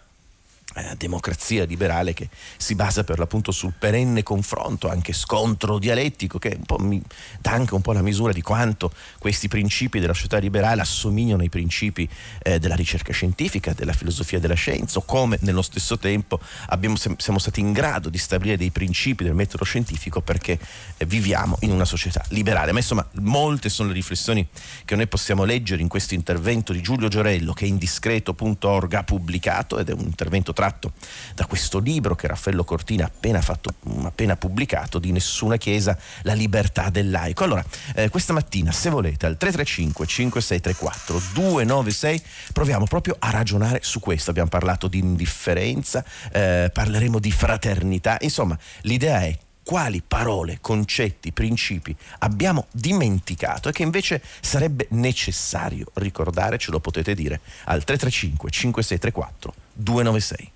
eh, 0.75 0.95
democrazia 0.97 1.65
liberale 1.65 2.15
che 2.15 2.29
si 2.57 2.75
basa 2.75 3.05
per 3.05 3.19
l'appunto 3.19 3.53
sul 3.53 3.75
perenne 3.79 4.23
confronto, 4.23 4.89
anche 4.89 5.13
scontro 5.13 5.79
dialettico, 5.79 6.39
che 6.39 6.59
mi, 6.79 7.03
dà 7.41 7.53
anche 7.53 7.75
un 7.75 7.83
po' 7.83 7.93
la 7.93 8.03
misura 8.03 8.33
di 8.33 8.41
quanto 8.41 8.91
questi 9.19 9.49
principi 9.49 10.01
della 10.01 10.15
società 10.15 10.39
liberale 10.39 10.81
assomigliano 10.81 11.43
ai 11.43 11.51
principi 11.51 12.09
eh, 12.43 12.59
della 12.59 12.75
ricerca 12.75 13.13
scientifica, 13.13 13.75
della 13.75 13.93
filosofia 13.93 14.39
della 14.39 14.55
scienza, 14.55 14.99
o 14.99 15.03
come 15.03 15.37
nello 15.43 15.63
stesso 15.63 15.99
tempo 15.99 16.41
abbiamo, 16.69 16.97
siamo 16.97 17.39
stati 17.39 17.61
in 17.61 17.73
grado 17.73 18.09
di 18.09 18.19
stabilire 18.19 18.57
dei 18.57 18.71
principi 18.71 19.25
del 19.25 19.35
metodo 19.35 19.65
scientifico 19.65 20.23
perché 20.23 20.59
eh, 20.97 21.05
viviamo 21.05 21.57
in 21.61 21.71
una 21.71 21.85
società 21.85 22.25
liberale. 22.29 22.73
Ma 22.73 22.79
insomma, 22.79 23.07
molte 23.21 23.69
sono 23.69 23.89
le 23.89 23.95
riflessioni 23.95 24.47
che 24.85 24.97
noi 24.97 25.07
possiamo 25.07 25.45
leggere 25.45 25.83
in 25.83 25.89
questo 25.89 26.15
intervento 26.15 26.73
di 26.73 26.81
Giulio 26.81 27.09
Giorello 27.09 27.53
che 27.53 27.67
indiscreto.org 27.67 28.95
ha 28.95 29.05
pubblicato 29.05 29.79
ed 29.79 29.91
è 29.91 29.93
un 29.93 30.05
intervento 30.05 30.52
tratto 30.53 30.93
da 31.35 31.47
questo 31.47 31.79
libro 31.79 32.15
che 32.15 32.27
Raffaello 32.27 32.65
Cortina 32.65 33.05
ha 33.05 33.07
appena, 33.07 33.41
fatto, 33.41 33.75
appena 34.05 34.37
pubblicato 34.37 34.99
di 34.99 35.13
Nessuna 35.13 35.57
Chiesa, 35.57 35.97
la 36.23 36.35
libertà 36.35 36.91
del 36.91 37.11
laico. 37.11 37.45
Allora, 37.45 37.65
eh, 37.95 38.09
questa 38.09 38.33
mattina, 38.33 38.73
se 38.73 38.91
volete, 38.91 39.27
al 39.27 39.37
335 39.37 40.07
5634 40.07 41.23
296 41.35 42.23
proviamo 42.53 42.87
proprio 42.87 43.17
a 43.19 43.31
ragionare 43.31 43.81
su 43.83 44.01
questo. 44.01 44.31
Abbiamo 44.31 44.49
parlato 44.49 44.89
di 44.89 44.99
indifferenza, 44.99 46.05
eh, 46.33 46.71
parleremo 46.73 47.19
di 47.19 47.31
fraternità, 47.31 48.17
insomma, 48.21 48.59
l'idea 48.83 49.21
è 49.23 49.39
quali 49.65 50.03
parole, 50.07 50.59
concetti, 50.61 51.33
principi 51.33 51.95
abbiamo 52.21 52.67
dimenticato 52.71 53.69
e 53.69 53.73
che 53.73 53.83
invece 53.83 54.23
sarebbe 54.41 54.87
necessario 54.91 55.87
ricordare, 55.95 56.59
ce 56.59 56.71
lo 56.71 56.81
potete 56.81 57.15
dire 57.15 57.41
al 57.65 57.85
335 57.85 58.51
5634 58.51 59.55
296. 59.75 60.52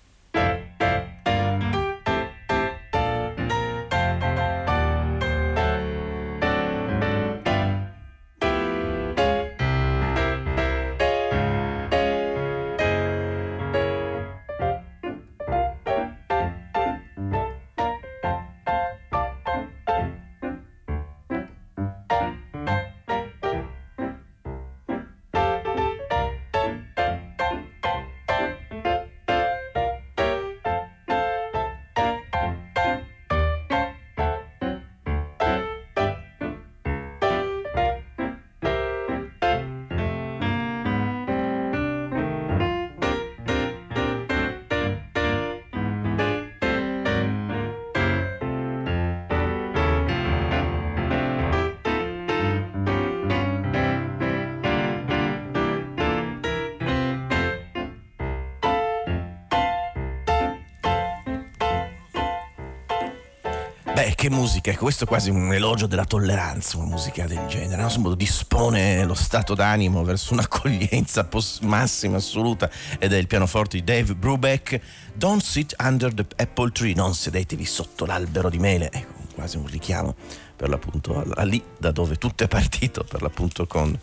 Che 64.26 64.30
musica, 64.30 64.70
ecco, 64.70 64.82
questo 64.82 65.04
è 65.04 65.06
quasi 65.06 65.30
un 65.30 65.52
elogio 65.52 65.86
della 65.86 66.04
tolleranza, 66.04 66.78
una 66.78 66.86
musica 66.86 67.26
del 67.26 67.46
genere, 67.46 67.80
no? 67.80 67.92
modo 67.98 68.14
dispone 68.14 69.04
lo 69.04 69.14
stato 69.14 69.54
d'animo 69.54 70.02
verso 70.02 70.32
un'accoglienza 70.32 71.24
post- 71.24 71.62
massima, 71.62 72.16
assoluta, 72.16 72.68
ed 72.98 73.12
è 73.12 73.16
il 73.16 73.26
pianoforte 73.26 73.76
di 73.76 73.84
Dave 73.84 74.14
Brubeck. 74.14 74.80
Don't 75.14 75.42
sit 75.42 75.74
under 75.78 76.12
the 76.12 76.26
apple 76.36 76.70
tree, 76.70 76.94
non 76.94 77.14
sedetevi 77.14 77.64
sotto 77.64 78.04
l'albero 78.04 78.50
di 78.50 78.58
mele, 78.58 78.90
ecco, 78.90 79.12
quasi 79.34 79.56
un 79.56 79.66
richiamo 79.66 80.14
per 80.56 80.70
l'appunto 80.70 81.22
a, 81.34 81.44
lì 81.44 81.62
da 81.78 81.90
dove 81.90 82.16
tutto 82.16 82.42
è 82.42 82.48
partito 82.48 83.04
per 83.04 83.22
l'appunto 83.22 83.66
con, 83.66 83.96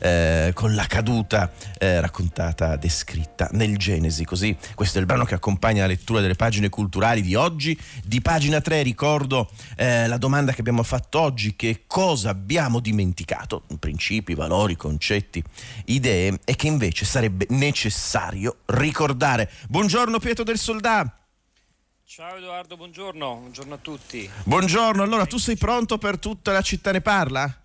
eh, 0.00 0.52
con 0.54 0.74
la 0.74 0.86
caduta 0.86 1.52
eh, 1.78 2.00
raccontata, 2.00 2.76
descritta 2.76 3.48
nel 3.52 3.76
Genesi. 3.76 4.24
Così 4.24 4.56
questo 4.74 4.98
è 4.98 5.00
il 5.00 5.06
brano 5.06 5.24
che 5.24 5.34
accompagna 5.34 5.82
la 5.82 5.88
lettura 5.88 6.20
delle 6.20 6.34
pagine 6.34 6.68
culturali 6.68 7.20
di 7.22 7.34
oggi. 7.34 7.78
Di 8.04 8.20
pagina 8.22 8.60
3 8.60 8.82
ricordo 8.82 9.50
eh, 9.76 10.06
la 10.06 10.18
domanda 10.18 10.52
che 10.52 10.60
abbiamo 10.60 10.84
fatto 10.84 11.20
oggi, 11.20 11.56
che 11.56 11.82
cosa 11.86 12.30
abbiamo 12.30 12.80
dimenticato, 12.80 13.64
principi, 13.78 14.34
valori, 14.34 14.76
concetti, 14.76 15.42
idee 15.86 16.38
e 16.44 16.54
che 16.54 16.68
invece 16.68 17.04
sarebbe 17.04 17.46
necessario 17.50 18.58
ricordare. 18.66 19.50
Buongiorno 19.68 20.18
Pietro 20.18 20.44
del 20.44 20.58
Soldato. 20.58 21.24
Ciao 22.08 22.36
Edoardo, 22.36 22.76
buongiorno, 22.76 23.34
buongiorno 23.34 23.74
a 23.74 23.78
tutti. 23.78 24.30
Buongiorno, 24.44 25.02
allora 25.02 25.26
tu 25.26 25.38
sei 25.38 25.56
pronto 25.56 25.98
per 25.98 26.20
tutta 26.20 26.52
la 26.52 26.62
città 26.62 26.92
ne 26.92 27.00
parla? 27.00 27.62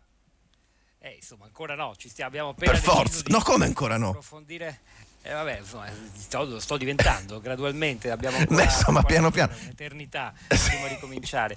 Eh, 0.97 1.11
insomma, 1.11 1.45
ancora 1.45 1.75
no, 1.75 1.93
ci 1.95 2.09
stiamo, 2.09 2.29
abbiamo 2.31 2.49
appena 2.49 2.71
Per 2.71 2.81
forza, 2.81 3.21
no 3.27 3.39
come 3.41 3.65
ancora 3.65 3.97
no? 3.97 4.09
Approfondire 4.09 4.79
eh, 5.21 5.31
vabbè, 5.33 5.59
insomma, 5.59 5.87
sto, 6.15 6.59
sto 6.59 6.77
diventando 6.77 7.39
gradualmente, 7.39 8.09
abbiamo 8.09 8.37
ancora, 8.37 8.57
Beh, 8.57 8.63
insomma, 8.63 9.03
piano 9.03 9.29
piano. 9.29 9.53
un'eternità 9.61 10.33
prima 10.47 10.87
di 10.87 10.97
cominciare. 10.99 11.55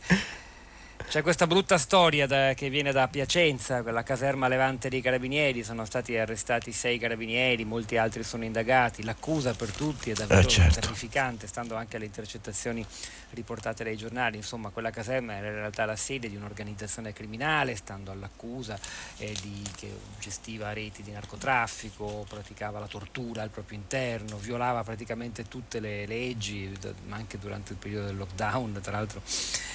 C'è 1.07 1.23
questa 1.23 1.47
brutta 1.47 1.79
storia 1.79 2.27
da, 2.27 2.55
che 2.55 2.69
viene 2.71 2.91
da 2.91 3.07
Piacenza, 3.07 3.83
quella 3.83 4.03
caserma 4.03 4.49
levante 4.49 4.89
dei 4.89 5.01
carabinieri, 5.01 5.63
sono 5.63 5.85
stati 5.85 6.17
arrestati 6.17 6.73
sei 6.73 6.99
carabinieri, 6.99 7.65
molti 7.65 7.97
altri 7.97 8.25
sono 8.25 8.43
indagati, 8.43 9.05
l'accusa 9.05 9.55
per 9.55 9.71
tutti 9.71 10.11
è 10.11 10.15
davvero 10.15 10.41
eh, 10.41 10.49
certo. 10.49 10.81
terrificante, 10.81 11.47
stando 11.47 11.77
anche 11.77 11.97
alle 11.97 12.07
intercettazioni 12.07 12.85
riportate 13.31 13.85
dai 13.85 13.97
giornali, 13.97 14.39
insomma 14.39 14.71
quella 14.71 14.91
caserma 14.91 15.37
era 15.37 15.49
in 15.49 15.55
realtà 15.55 15.85
la 15.85 15.95
sede 15.95 16.29
di 16.29 16.35
un'organizzazione 16.35 17.13
criminale, 17.13 17.77
stando 17.77 18.11
all'accusa 18.11 18.77
eh, 19.19 19.33
di, 19.41 19.63
che 19.77 19.91
gestiva 20.19 20.73
reti 20.73 21.03
di 21.03 21.13
narcotraffico, 21.13 22.27
praticava 22.29 22.81
la 22.81 22.89
tortura 22.89 23.43
al 23.43 23.51
proprio 23.51 23.79
interno, 23.79 24.37
violava 24.37 24.83
praticamente 24.83 25.47
tutte 25.47 25.79
le 25.79 26.07
leggi, 26.07 26.77
anche 27.11 27.39
durante 27.39 27.73
il 27.73 27.79
periodo 27.79 28.07
del 28.07 28.17
lockdown, 28.17 28.81
tra 28.83 28.93
l'altro. 28.93 29.23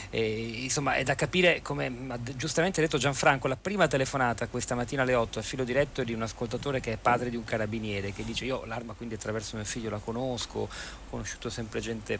Eh, 0.09 0.63
insomma 0.63 0.95
è 0.95 1.03
da 1.03 1.15
capire, 1.19 1.61
come 1.61 1.91
ha 2.07 2.19
giustamente 2.37 2.79
detto 2.79 2.97
Gianfranco, 2.97 3.49
la 3.49 3.57
prima 3.57 3.87
telefonata 3.87 4.47
questa 4.47 4.73
mattina 4.73 5.01
alle 5.01 5.15
8 5.15 5.39
a 5.39 5.41
filo 5.41 5.65
diretto 5.65 6.01
di 6.05 6.13
un 6.13 6.21
ascoltatore 6.21 6.79
che 6.79 6.93
è 6.93 6.97
padre 6.97 7.29
di 7.29 7.35
un 7.35 7.43
carabiniere, 7.43 8.13
che 8.13 8.23
dice 8.23 8.45
io 8.45 8.63
l'arma 8.63 8.93
quindi 8.93 9.15
attraverso 9.15 9.57
mio 9.57 9.65
figlio 9.65 9.89
la 9.89 9.97
conosco, 9.97 10.59
ho 10.59 10.69
conosciuto 11.09 11.49
sempre 11.49 11.81
gente 11.81 12.17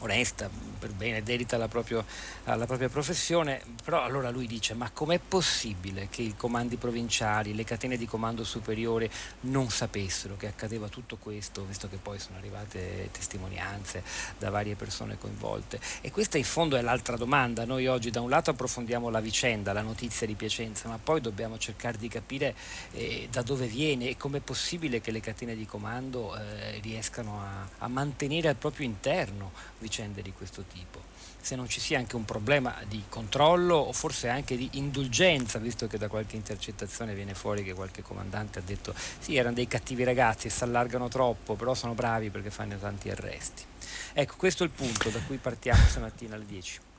onesta, 0.00 0.48
per 0.78 0.92
bene, 0.92 1.22
dedita 1.22 1.56
alla, 1.56 1.68
proprio, 1.68 2.04
alla, 2.44 2.66
propria 2.66 2.88
professione, 2.88 3.60
però 3.84 4.02
allora 4.02 4.30
lui 4.30 4.46
dice 4.46 4.74
ma 4.74 4.90
com'è 4.90 5.18
possibile 5.18 6.08
che 6.10 6.22
i 6.22 6.34
comandi 6.36 6.76
provinciali, 6.76 7.54
le 7.54 7.64
catene 7.64 7.96
di 7.96 8.06
comando 8.06 8.44
superiore 8.44 9.10
non 9.40 9.70
sapessero 9.70 10.36
che 10.36 10.46
accadeva 10.46 10.88
tutto 10.88 11.16
questo, 11.16 11.64
visto 11.64 11.88
che 11.88 11.96
poi 11.96 12.18
sono 12.18 12.38
arrivate 12.38 13.10
testimonianze 13.12 14.02
da 14.38 14.50
varie 14.50 14.74
persone 14.74 15.18
coinvolte? 15.18 15.78
E 16.00 16.10
questa 16.10 16.38
in 16.38 16.44
fondo 16.44 16.76
è 16.76 16.80
l'altra 16.80 17.16
domanda, 17.16 17.64
noi 17.64 17.86
oggi 17.86 18.10
da 18.10 18.20
un 18.20 18.30
lato 18.30 18.50
approfondiamo 18.50 19.10
la 19.10 19.20
vicenda, 19.20 19.72
la 19.72 19.82
notizia 19.82 20.26
di 20.26 20.34
Piacenza, 20.34 20.88
ma 20.88 20.98
poi 21.02 21.20
dobbiamo 21.20 21.58
cercare 21.58 21.98
di 21.98 22.08
capire 22.08 22.54
eh, 22.92 23.28
da 23.30 23.42
dove 23.42 23.66
viene 23.66 24.08
e 24.08 24.16
com'è 24.16 24.40
possibile 24.40 25.00
che 25.00 25.10
le 25.10 25.20
catene 25.20 25.54
di 25.54 25.66
comando 25.66 26.36
eh, 26.36 26.80
riescano 26.80 27.40
a, 27.40 27.68
a 27.84 27.88
mantenere 27.88 28.48
al 28.48 28.56
proprio 28.56 28.86
interno 28.86 29.52
vicende 29.90 30.22
di 30.22 30.32
questo 30.32 30.62
tipo 30.62 31.00
se 31.42 31.56
non 31.56 31.68
ci 31.68 31.80
sia 31.80 31.98
anche 31.98 32.16
un 32.16 32.24
problema 32.24 32.74
di 32.86 33.02
controllo 33.08 33.74
o 33.74 33.92
forse 33.92 34.28
anche 34.28 34.58
di 34.58 34.68
indulgenza, 34.72 35.58
visto 35.58 35.86
che 35.86 35.96
da 35.96 36.06
qualche 36.06 36.36
intercettazione 36.36 37.14
viene 37.14 37.34
fuori 37.34 37.64
che 37.64 37.72
qualche 37.72 38.02
comandante 38.02 38.58
ha 38.58 38.62
detto 38.62 38.94
sì, 39.18 39.36
erano 39.36 39.54
dei 39.54 39.66
cattivi 39.66 40.04
ragazzi 40.04 40.48
e 40.48 40.50
si 40.50 40.62
allargano 40.64 41.08
troppo, 41.08 41.54
però 41.54 41.72
sono 41.74 41.94
bravi 41.94 42.28
perché 42.28 42.50
fanno 42.50 42.76
tanti 42.76 43.08
arresti. 43.08 43.64
Ecco, 44.12 44.34
questo 44.36 44.64
è 44.64 44.66
il 44.66 44.72
punto 44.72 45.08
da 45.08 45.20
cui 45.26 45.38
partiamo 45.38 45.82
stamattina 45.88 46.34
alle 46.34 46.46
10. 46.46 46.89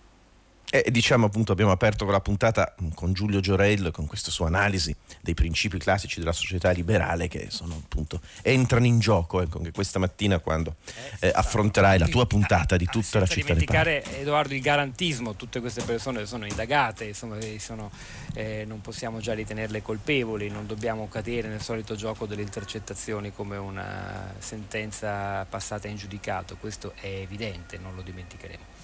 E 0.73 0.89
diciamo 0.89 1.25
appunto 1.25 1.51
abbiamo 1.51 1.71
aperto 1.71 2.05
la 2.05 2.21
puntata 2.21 2.73
con 2.93 3.11
Giulio 3.11 3.41
Giorello 3.41 3.91
con 3.91 4.07
questa 4.07 4.31
sua 4.31 4.47
analisi 4.47 4.95
dei 5.19 5.33
principi 5.33 5.77
classici 5.77 6.19
della 6.19 6.31
società 6.31 6.71
liberale 6.71 7.27
che 7.27 7.47
sono 7.49 7.75
appunto 7.75 8.21
entrano 8.41 8.85
in 8.85 8.99
gioco 8.99 9.41
ecco, 9.41 9.57
anche 9.57 9.71
questa 9.71 9.99
mattina 9.99 10.39
quando 10.39 10.77
eh, 11.19 11.27
eh, 11.27 11.31
affronterai 11.33 11.97
la 11.97 12.07
tua 12.07 12.25
puntata 12.25 12.77
di 12.77 12.85
tutta 12.85 13.19
la 13.19 13.25
città. 13.25 13.53
Non 13.53 13.57
dimenticare 13.57 14.19
Edoardo 14.19 14.53
il 14.53 14.61
garantismo, 14.61 15.35
tutte 15.35 15.59
queste 15.59 15.81
persone 15.83 16.25
sono 16.25 16.45
indagate, 16.45 17.05
insomma, 17.05 17.37
sono, 17.57 17.91
eh, 18.33 18.63
non 18.67 18.81
possiamo 18.81 19.19
già 19.19 19.33
ritenerle 19.33 19.81
colpevoli, 19.81 20.49
non 20.49 20.67
dobbiamo 20.67 21.07
cadere 21.07 21.47
nel 21.47 21.61
solito 21.61 21.95
gioco 21.95 22.25
delle 22.25 22.41
intercettazioni 22.41 23.33
come 23.33 23.57
una 23.57 24.33
sentenza 24.39 25.45
passata 25.45 25.87
in 25.87 25.95
giudicato, 25.95 26.57
questo 26.57 26.93
è 26.95 27.07
evidente, 27.07 27.77
non 27.77 27.95
lo 27.95 28.01
dimenticheremo. 28.01 28.79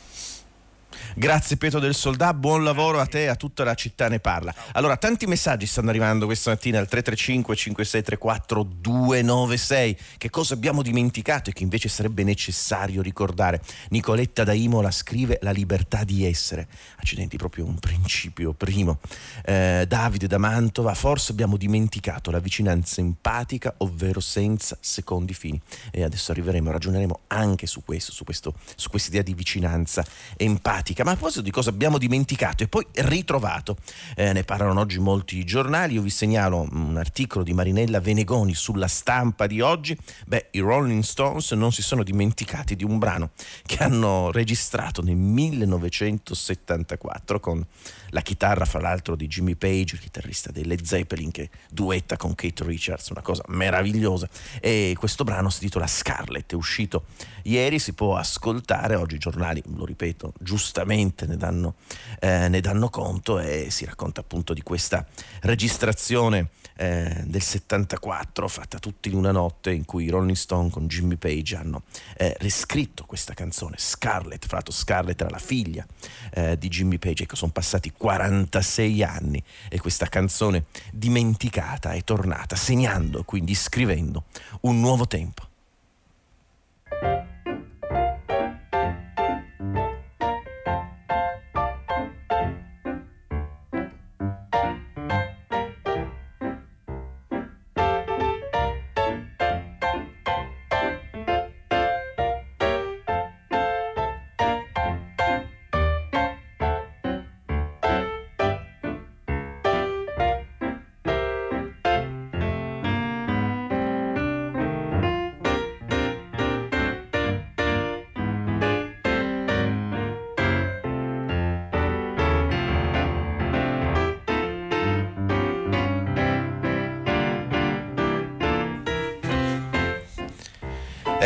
Grazie 1.18 1.58
Pietro 1.58 1.80
del 1.80 1.96
Soldà, 1.96 2.32
buon 2.32 2.64
lavoro 2.64 3.00
a 3.00 3.08
te 3.08 3.24
e 3.24 3.26
a 3.26 3.36
tutta 3.36 3.64
la 3.64 3.74
città 3.74 4.08
ne 4.08 4.20
parla. 4.20 4.54
Allora, 4.74 4.98
tanti 4.98 5.26
messaggi 5.26 5.66
stanno 5.66 5.90
arrivando 5.90 6.28
questa 6.28 6.52
mattina 6.52 6.78
al 6.78 6.88
335 6.88 7.56
5634 7.56 8.64
296. 8.64 9.98
Che 10.20 10.30
cosa 10.30 10.54
abbiamo 10.54 10.84
dimenticato 10.84 11.50
e 11.50 11.54
che 11.54 11.64
invece 11.64 11.90
sarebbe 11.90 12.24
necessario 12.24 13.02
ricordare? 13.02 13.64
Nicoletta 13.90 14.44
da 14.44 14.54
Imola 14.54 14.92
scrive 14.92 15.40
la 15.42 15.50
libertà 15.50 16.04
di 16.04 16.24
essere. 16.24 16.68
Accidenti, 16.98 17.36
proprio 17.36 17.66
un 17.66 17.80
principio 17.80 18.54
primo. 18.54 19.00
Eh, 19.44 19.86
Davide 19.88 20.28
da 20.28 20.38
Mantova, 20.38 20.94
forse 20.94 21.32
abbiamo 21.32 21.58
dimenticato 21.58 22.30
la 22.30 22.38
vicinanza 22.38 23.02
empatica, 23.02 23.74
ovvero 23.78 24.20
senza 24.20 24.78
secondi 24.80 25.34
fini. 25.34 25.60
E 25.90 26.04
adesso 26.04 26.32
arriveremo, 26.32 26.70
ragioneremo 26.70 27.22
anche 27.26 27.66
su 27.66 27.84
questo, 27.84 28.12
su, 28.12 28.24
questo, 28.24 28.54
su 28.76 28.92
questa 28.92 29.20
di 29.24 29.34
vicinanza 29.34 30.06
empatica. 30.36 31.06
Ma 31.08 31.14
a 31.14 31.16
proposito 31.16 31.42
di 31.42 31.52
cosa 31.52 31.70
abbiamo 31.70 31.98
dimenticato 31.98 32.64
e 32.64 32.68
poi 32.68 32.86
ritrovato, 32.96 33.78
eh, 34.14 34.34
ne 34.34 34.44
parlano 34.44 34.82
oggi 34.82 35.00
molti 35.00 35.46
giornali. 35.46 35.94
Io 35.94 36.02
vi 36.02 36.10
segnalo 36.10 36.68
un 36.70 36.98
articolo 36.98 37.46
di 37.46 37.54
Marinella 37.54 38.02
Venegoni 38.02 38.54
sulla 38.54 38.90
stampa 38.90 39.48
di 39.48 39.62
oggi. 39.62 39.98
Beh, 40.26 40.48
i 40.52 40.60
Rolling 40.60 41.04
Stones 41.04 41.54
non 41.54 41.72
si 41.72 41.82
sono 41.82 42.04
dimenticati 42.04 42.76
di 42.76 42.84
un 42.84 42.98
brano 42.98 43.30
che 43.66 43.86
hanno 43.86 44.34
registrato 44.34 45.02
nel 45.02 45.16
1974 45.16 47.40
con 47.40 47.66
la 48.10 48.20
chitarra, 48.20 48.66
fra 48.66 48.82
l'altro, 48.82 49.16
di 49.16 49.28
Jimmy 49.28 49.56
Page, 49.56 49.96
il 49.96 50.02
chitarrista 50.02 50.52
dei 50.52 50.66
Led 50.66 50.84
Zeppelin, 50.84 51.32
che 51.32 51.50
duetta 51.70 52.18
con 52.18 52.36
Kate 52.36 52.66
Richards, 52.66 53.08
una 53.12 53.22
cosa 53.22 53.44
meravigliosa. 53.48 54.28
E 54.60 54.94
questo 55.00 55.24
brano 55.24 55.50
si 55.50 55.60
intitola 55.62 55.88
Scarlet, 55.88 56.52
è 56.52 56.56
uscito 56.56 57.06
ieri, 57.44 57.80
si 57.80 57.94
può 57.94 58.18
ascoltare. 58.18 58.96
Oggi 58.96 59.16
i 59.16 59.20
giornali, 59.20 59.64
lo 59.74 59.86
ripeto, 59.86 60.34
giustamente 60.38 60.96
ne 61.26 61.38
danno, 61.38 61.76
eh, 62.20 62.48
ne 62.48 62.62
danno 62.62 62.90
conto 62.90 63.40
e 63.40 63.70
si 63.70 63.86
racconta 63.86 64.22
appunto 64.22 64.54
di 64.54 64.62
questa 64.62 65.06
registrazione 65.42 66.50
eh, 66.78 67.24
del 67.26 67.42
74 67.42 68.48
fatta 68.48 68.78
tutti 68.80 69.10
in 69.10 69.16
una 69.16 69.32
notte 69.32 69.72
in 69.72 69.86
cui 69.86 70.06
i 70.06 70.10
Rolling 70.10 70.36
Stone 70.36 70.70
con 70.70 70.88
Jimmy 70.88 71.16
Page 71.16 71.56
hanno 71.56 71.84
eh, 72.16 72.36
riscritto 72.40 73.06
questa 73.06 73.34
canzone 73.34 73.76
Scarlett, 73.78 74.46
fra 74.46 74.58
l'altro 74.58 74.74
Scarlett 74.74 75.20
era 75.20 75.30
la 75.30 75.40
figlia 75.40 75.86
eh, 76.34 76.58
di 76.58 76.68
Jimmy 76.68 76.98
Page. 77.00 77.24
Ecco 77.24 77.36
sono 77.36 77.52
passati 77.52 77.92
46 77.92 79.04
anni 79.04 79.44
e 79.70 79.80
questa 79.80 80.08
canzone 80.08 80.66
dimenticata 80.92 81.94
è 81.94 82.04
tornata 82.04 82.56
segnando 82.56 83.24
quindi 83.24 83.56
scrivendo 83.56 84.26
un 84.62 84.80
nuovo 84.80 85.08
tempo 85.08 85.48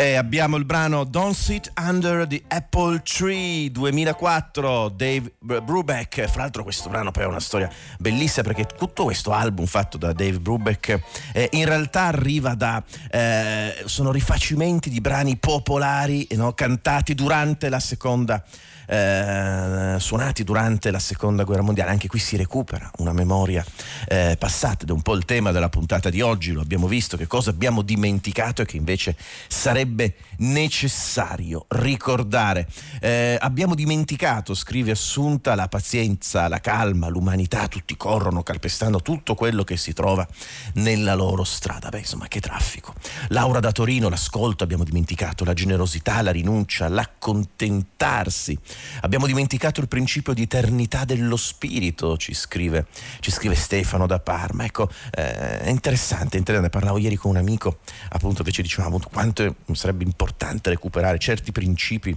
E 0.02 0.16
abbiamo 0.16 0.56
il 0.56 0.64
brano 0.64 1.04
Don't 1.04 1.32
Sit 1.32 1.70
Under 1.78 2.26
the 2.26 2.42
Apple 2.48 3.02
Tree 3.02 3.70
2004, 3.70 4.88
Dave 4.88 5.32
Brubeck. 5.38 6.26
Fra 6.28 6.42
l'altro 6.42 6.64
questo 6.64 6.88
brano 6.88 7.12
poi 7.12 7.22
è 7.22 7.26
una 7.26 7.38
storia 7.38 7.70
bellissima 8.00 8.44
perché 8.44 8.66
tutto 8.66 9.04
questo 9.04 9.30
album 9.30 9.64
fatto 9.66 9.98
da 9.98 10.12
Dave 10.12 10.40
Brubeck 10.40 11.00
eh, 11.32 11.48
in 11.52 11.66
realtà 11.66 12.06
arriva 12.06 12.54
da... 12.54 12.82
Eh, 13.12 13.84
sono 13.84 14.10
rifacimenti 14.10 14.90
di 14.90 15.00
brani 15.00 15.36
popolari 15.36 16.26
no, 16.32 16.52
cantati 16.52 17.14
durante 17.14 17.68
la 17.68 17.78
seconda 17.78 18.42
eh, 18.86 19.96
suonati 19.98 20.44
durante 20.44 20.90
la 20.90 20.98
seconda 20.98 21.44
guerra 21.44 21.62
mondiale. 21.62 21.90
Anche 21.90 22.08
qui 22.08 22.18
si 22.18 22.36
recupera 22.36 22.90
una 22.98 23.12
memoria 23.12 23.64
eh, 24.08 24.36
passata 24.38 24.82
ed 24.82 24.90
è 24.90 24.92
un 24.92 25.02
po' 25.02 25.14
il 25.14 25.24
tema 25.24 25.50
della 25.52 25.68
puntata 25.68 26.10
di 26.10 26.20
oggi, 26.20 26.52
lo 26.52 26.60
abbiamo 26.60 26.86
visto, 26.86 27.16
che 27.16 27.26
cosa 27.26 27.50
abbiamo 27.50 27.82
dimenticato 27.82 28.62
e 28.62 28.66
che 28.66 28.76
invece 28.76 29.16
sarebbe 29.48 30.14
necessario 30.38 31.66
ricordare. 31.68 32.68
Eh, 33.00 33.36
abbiamo 33.40 33.74
dimenticato, 33.74 34.54
scrive 34.54 34.90
Assunta, 34.92 35.54
la 35.54 35.68
pazienza, 35.68 36.48
la 36.48 36.60
calma, 36.60 37.08
l'umanità, 37.08 37.68
tutti 37.68 37.96
corrono 37.96 38.42
calpestando 38.42 39.00
tutto 39.00 39.34
quello 39.34 39.64
che 39.64 39.76
si 39.76 39.92
trova 39.92 40.26
nella 40.74 41.14
loro 41.14 41.44
strada. 41.44 41.88
Beh, 41.88 41.98
insomma, 41.98 42.28
che 42.28 42.40
traffico. 42.40 42.94
Laura 43.28 43.60
da 43.60 43.72
Torino, 43.72 44.08
l'ascolto, 44.08 44.64
abbiamo 44.64 44.84
dimenticato 44.84 45.44
la 45.44 45.54
generosità, 45.54 46.22
la 46.22 46.30
rinuncia, 46.30 46.88
l'accontentarsi, 46.88 48.58
Abbiamo 49.02 49.26
dimenticato 49.26 49.80
il 49.80 49.88
principio 49.88 50.32
di 50.32 50.42
eternità 50.42 51.04
dello 51.04 51.36
spirito, 51.36 52.16
ci 52.16 52.34
scrive, 52.34 52.86
ci 53.20 53.30
scrive 53.30 53.54
Stefano 53.54 54.06
da 54.06 54.18
Parma. 54.18 54.64
Ecco, 54.64 54.88
eh, 55.10 55.60
è 55.60 55.68
interessante, 55.68 56.36
interessante, 56.36 56.70
parlavo 56.70 56.98
ieri 56.98 57.16
con 57.16 57.30
un 57.30 57.36
amico 57.36 57.78
appunto 58.10 58.42
che 58.42 58.52
ci 58.52 58.62
diceva 58.62 58.90
quanto 59.10 59.56
sarebbe 59.72 60.04
importante 60.04 60.70
recuperare 60.70 61.18
certi 61.18 61.52
principi 61.52 62.16